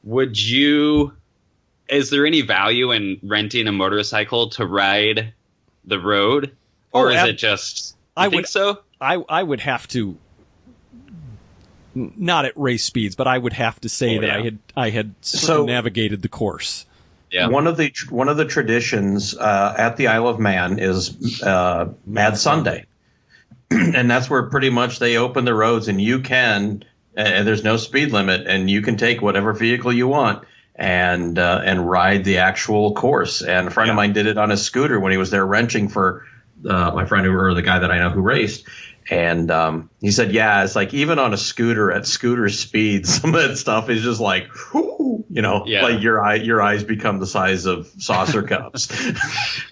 [0.05, 1.13] would you,
[1.89, 5.35] is there any value in renting a motorcycle to ride
[5.85, 6.57] the road?
[6.93, 8.81] Or Oh, is ab- it just, I would- so?
[9.01, 10.17] I I would have to
[11.95, 14.91] not at race speeds, but I would have to say Oh, that I had I
[14.91, 16.87] had So- navigated the course.
[17.31, 17.49] Yeah.
[17.49, 21.89] One of the one of the traditions uh, at the Isle of Man is uh,
[22.07, 22.85] Mad Sunday,
[23.71, 26.85] and that's where pretty much they open the roads, and you can.
[27.17, 30.45] And there's no speed limit, and you can take whatever vehicle you want
[30.77, 33.41] and uh, and ride the actual course.
[33.43, 35.89] And a friend of mine did it on a scooter when he was there wrenching
[35.89, 36.25] for
[36.69, 38.65] uh, my friend who, or the guy that I know who raced.
[39.11, 43.35] And um, he said, "Yeah, it's like even on a scooter at scooter speed, some
[43.35, 45.83] of that stuff is just like, whoo, you know, Yeah.
[45.83, 48.89] like your eye, your eyes become the size of saucer cups."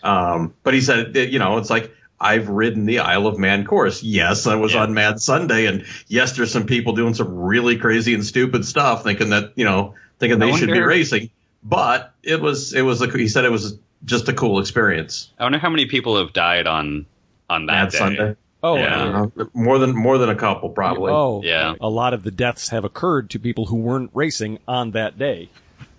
[0.03, 4.03] um, but he said, you know, it's like I've ridden the Isle of Man course.
[4.03, 4.83] Yes, I was Yeah.
[4.83, 9.03] on Mad Sunday, and yes, there's some people doing some really crazy and stupid stuff,
[9.03, 11.31] thinking that you know, thinking they should be racing.
[11.65, 15.31] But it was, it was, a, he said it was just a cool experience.
[15.39, 17.07] I wonder how many people have died on,
[17.49, 17.99] on that Mad day.
[17.99, 19.27] Sunday, Oh, Yeah.
[19.39, 21.13] Uh, more than more than a couple, probably.
[21.13, 21.75] oh, Yeah.
[21.81, 25.49] A lot of the deaths have occurred to people who weren't racing on that day.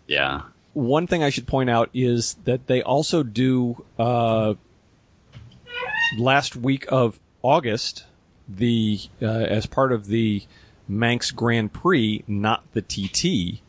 [0.07, 0.43] Yeah.
[0.73, 4.53] One thing I should point out is that they also do uh,
[6.17, 8.05] last week of August
[8.47, 10.43] the uh, as part of the
[10.87, 13.61] Manx Grand Prix, not the TT,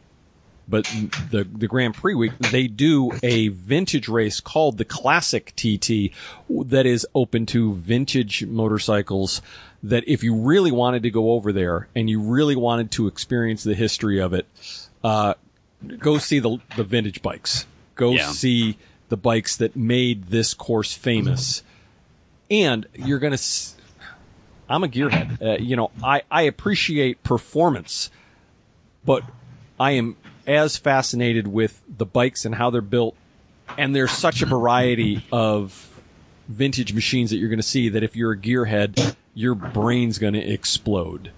[0.69, 0.85] but
[1.31, 6.13] the the Grand Prix week, they do a vintage race called the Classic TT
[6.49, 9.43] that is open to vintage motorcycles.
[9.83, 13.63] That if you really wanted to go over there and you really wanted to experience
[13.65, 14.47] the history of it,
[15.03, 15.35] uh,
[15.99, 17.67] go see the the vintage bikes.
[17.95, 18.31] Go Yeah.
[18.33, 18.79] see
[19.11, 21.63] the bikes that made this course famous.
[22.51, 23.35] And you're gonna.
[23.35, 23.75] S-
[24.69, 25.43] I'm a gearhead.
[25.43, 28.11] Uh, you know, I I appreciate performance,
[29.05, 29.23] but
[29.79, 30.17] I am
[30.47, 33.17] as fascinated with the bikes and how they're built.
[33.79, 35.91] And there's such a variety of
[36.49, 40.35] vintage machines that you're going to see that if you're a gearhead, your brain's going
[40.35, 41.31] to explode.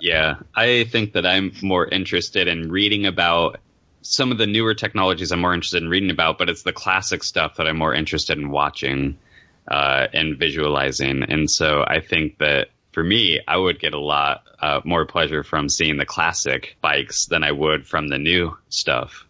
[0.00, 3.60] Yeah, I think that I'm more interested in reading about
[4.02, 5.32] some of the newer technologies.
[5.32, 8.38] I'm more interested in reading about, but it's the classic stuff that I'm more interested
[8.38, 9.18] in watching
[9.68, 11.22] uh, and visualizing.
[11.24, 15.44] And so I think that for me, I would get a lot uh, more pleasure
[15.44, 19.26] from seeing the classic bikes than I would from the new stuff.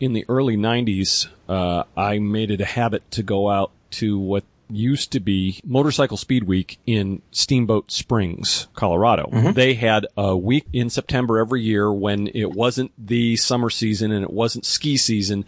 [0.00, 4.42] in the early 90s, uh, I made it a habit to go out to what
[4.68, 9.28] used to be Motorcycle Speed Week in Steamboat Springs, Colorado.
[9.52, 14.24] They had a week in September every year when it wasn't the summer season and
[14.24, 15.44] it wasn't ski season.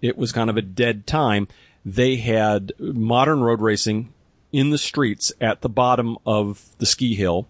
[0.00, 1.46] It was kind of a dead time.
[1.84, 4.14] They had modern road racing
[4.52, 7.48] in the streets at the bottom of the ski hill.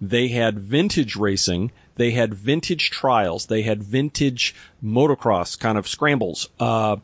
[0.00, 1.72] They had vintage racing.
[1.96, 3.46] They had vintage trials.
[3.46, 6.48] They had vintage motocross kind of scrambles.
[6.60, 6.96] Uh,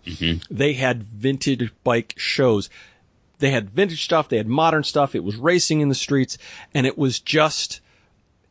[0.50, 2.70] they had vintage bike shows.
[3.40, 4.28] They had vintage stuff.
[4.28, 5.14] They had modern stuff.
[5.14, 6.38] It was racing in the streets
[6.72, 7.80] and it was just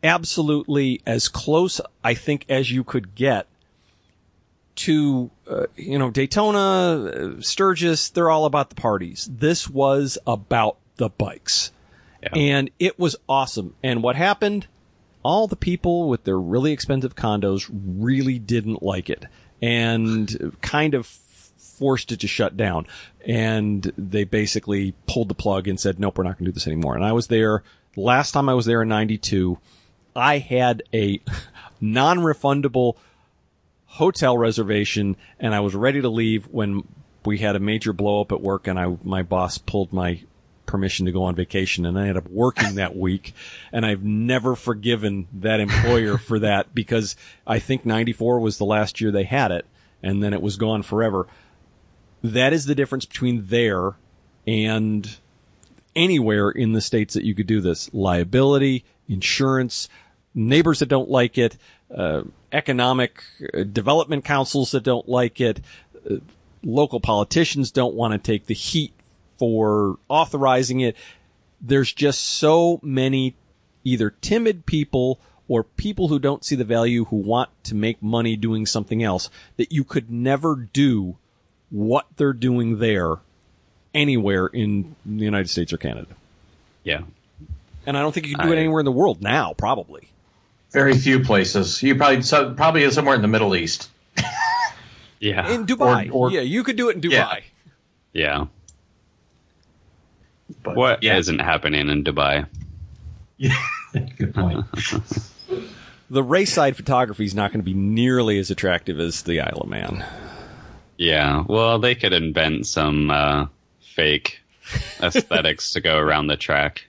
[0.04, 3.48] absolutely as close, I think, as you could get
[4.76, 8.10] to, uh, you know, Daytona, uh, Sturgis.
[8.10, 9.30] They're all about the parties.
[9.32, 11.72] This was about the bikes.
[12.22, 12.30] Yeah.
[12.36, 13.76] And it was awesome.
[13.84, 14.68] And what happened?
[15.24, 19.26] All the people with their really expensive condos really didn't like it
[19.62, 22.86] and kind of forced it to shut down.
[23.26, 26.68] And they basically pulled the plug and said, nope, we're not going to do this
[26.68, 26.96] anymore.
[26.96, 27.64] And I was there,
[27.96, 29.58] last time I was there in 92,
[30.16, 31.20] I had a
[31.82, 32.96] non-refundable
[33.86, 36.88] hotel reservation and I was ready to leave when
[37.26, 40.22] we had a major blow up at work and I, my boss pulled my
[40.66, 43.34] permission to go on vacation and I ended up working that week
[43.72, 49.02] and I've never forgiven that employer for that because I think 94 was the last
[49.02, 49.66] year they had it
[50.02, 51.28] and then it was gone forever.
[52.24, 53.96] That is the difference between there
[54.48, 55.18] and
[55.96, 57.94] anywhere in the states that you could do this.
[57.94, 59.90] Liability, insurance,
[60.34, 61.58] neighbors that don't like it,
[61.96, 65.62] uh, economic uh, development councils that don't like it.
[66.10, 66.16] Uh,
[66.64, 68.94] local politicians don't want to take the heat
[69.44, 70.96] for authorizing it.
[71.60, 73.36] There's just so many
[73.84, 75.20] either timid people
[75.50, 79.30] or people who don't see the value who want to make money doing something else
[79.58, 81.18] that you could never do
[81.70, 83.18] what they're doing there
[83.94, 86.16] anywhere in the United States or Canada.
[86.86, 87.02] Yeah.
[87.86, 90.08] And I don't think you can do it anywhere in the world now, probably.
[90.72, 91.84] Very few places.
[91.84, 93.90] You probably so, probably somewhere in the Middle East.
[95.20, 95.50] Yeah.
[95.50, 96.10] In Dubai.
[96.12, 97.12] or- yeah, you could do it in Dubai.
[97.12, 97.40] Yeah.
[98.12, 98.46] yeah.
[100.64, 102.48] But What yeah, not happening in Dubai?
[103.38, 103.56] Yeah,
[104.18, 104.66] good point.
[106.10, 109.70] The race-side photography is not going to be nearly as attractive as the Isle of
[109.70, 110.06] Man.
[110.98, 111.44] Yeah.
[111.48, 113.48] Well, they could invent some uh,
[113.96, 114.40] fake
[115.02, 116.86] aesthetics to go around the track.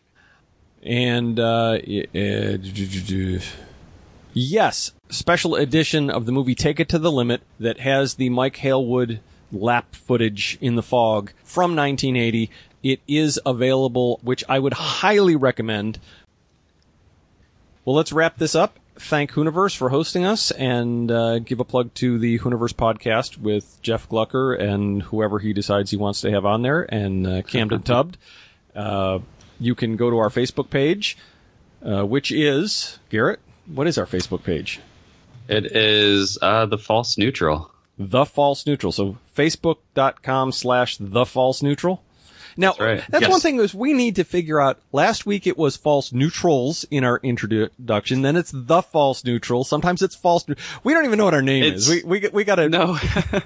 [0.83, 3.41] And uh, y- uh,
[4.35, 8.57] yes, special edition of the movie Take It to the Limit that has the Mike
[8.57, 9.21] Hailwood
[9.51, 12.51] lap footage in the fog from 1980.
[12.85, 15.99] It is available, which I would highly recommend.
[17.85, 18.79] Well, let's wrap this up.
[18.97, 23.79] Thank Hooniverse for hosting us and uh, give a plug to the Hooniverse podcast with
[23.83, 27.83] Jeff Glucker and whoever he decides he wants to have on there and uh, Camden
[27.85, 28.19] Tubbed.
[28.77, 29.19] Uh,
[29.59, 31.17] you can go to our Facebook page,
[31.85, 33.41] uh, which is Garrett.
[33.67, 34.81] What is our Facebook page?
[35.49, 37.71] It is uh, the false neutral.
[37.99, 38.93] The False Neutral.
[38.93, 42.03] So Facebook.com slash The False Neutral.
[42.57, 43.05] Now, that's, right.
[43.21, 43.31] Yes.
[43.31, 44.81] one thing is we need to figure out.
[44.93, 48.23] Last week it was false neutrals in our introduction.
[48.23, 49.65] Then it's the false neutral.
[49.65, 50.47] Sometimes it's false.
[50.49, 51.89] neu- We don't even know what our name is.
[51.89, 52.99] We we we got to No.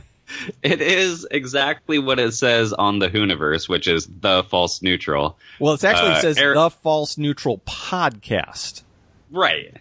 [0.62, 5.38] it is exactly what it says on the Hooniverse, which is the false neutral.
[5.58, 8.82] Well, it actually uh, says Eric- the false neutral podcast.
[9.30, 9.76] Right.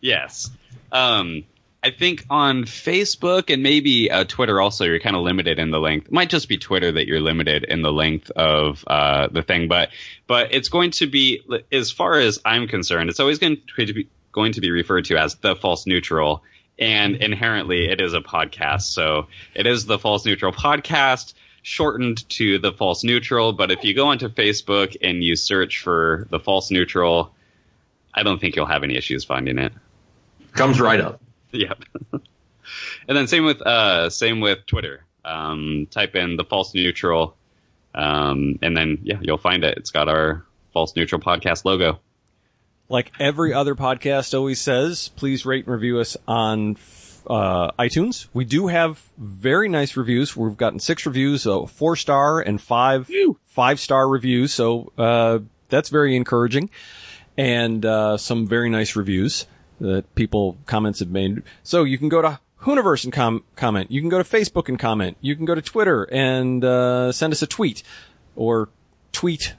[0.00, 0.50] Yes.
[0.90, 1.44] Um,
[1.84, 5.80] I think on Facebook and maybe uh, Twitter also, you're kind of limited in the
[5.80, 6.06] length.
[6.06, 9.66] It might just be Twitter that you're limited in the length of uh, the thing,
[9.66, 9.90] but
[10.28, 14.08] but it's going to be, as far as I'm concerned, it's always going to be
[14.30, 16.44] going to be referred to as the false neutral,
[16.78, 21.34] and inherently it is a podcast, so it is the false neutral podcast.
[21.64, 26.26] Shortened to the false neutral, but if you go onto Facebook and you search for
[26.30, 27.34] the false neutral,
[28.12, 29.72] I don't think you'll have any issues finding it.
[30.54, 31.20] Comes right up.
[31.58, 31.84] Yep.
[33.08, 35.04] and then same with uh same with Twitter.
[35.24, 37.36] Um, type in the false neutral,
[37.94, 39.78] um, and then yeah, you'll find it.
[39.78, 42.00] It's got our false neutral podcast logo.
[42.88, 46.76] Like every other podcast always says, please rate and review us on
[47.26, 48.26] uh, iTunes.
[48.32, 50.36] We do have very nice reviews.
[50.36, 53.08] We've gotten six reviews, so four star and five
[53.44, 54.52] five star reviews.
[54.52, 56.70] So uh, that's very encouraging,
[57.36, 59.46] and uh, some very nice reviews
[59.82, 61.42] that people comments have made.
[61.62, 63.90] So you can go to Hooniverse and com- comment.
[63.90, 65.16] You can go to Facebook and comment.
[65.20, 67.82] You can go to Twitter and uh, send us a tweet
[68.36, 68.68] or
[69.12, 69.54] tweet.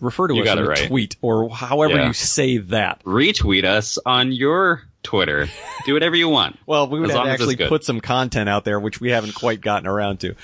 [0.00, 0.88] Refer to You us got it a right.
[0.88, 2.06] tweet or however Yeah.
[2.06, 3.02] you say that.
[3.04, 5.48] Retweet us on your Twitter.
[5.84, 6.58] Do whatever you want.
[6.64, 9.00] Well, we would have long to as it's actually put some content out there, which
[9.00, 10.34] we haven't quite gotten around to.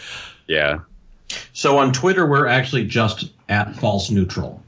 [0.47, 0.81] Yeah.
[1.53, 4.63] So on Twitter, we're actually just at false neutral.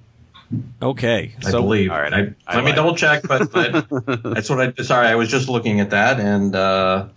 [0.83, 1.91] Okay, I so believe.
[1.91, 3.87] all right, I, I let me double check, but, but
[4.35, 4.83] that's what I.
[4.83, 7.09] Sorry, I was just looking at that, and uh,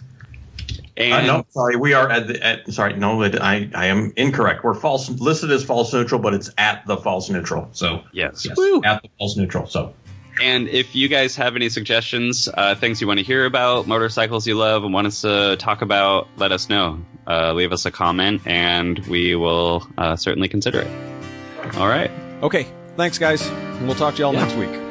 [0.98, 2.46] And uh, no, sorry, we are at the.
[2.46, 4.64] At, sorry, no, it- I I am incorrect.
[4.64, 7.70] We're false listed as false neutral, but it's at the false neutral.
[7.72, 8.46] So yes.
[8.46, 8.82] yes, Woo.
[8.84, 9.66] at the false neutral.
[9.66, 9.94] So
[10.42, 14.46] And if you guys have any suggestions, uh, things you want to hear about, motorcycles
[14.46, 17.00] you love and want us to talk about, let us know.
[17.28, 21.78] Uh, leave us a comment, and we will uh, certainly consider it.
[21.78, 22.12] All right.
[22.44, 22.66] okay,
[22.98, 23.50] thanks guys.
[23.82, 24.44] We'll talk to y'all Yeah.
[24.44, 24.91] next week.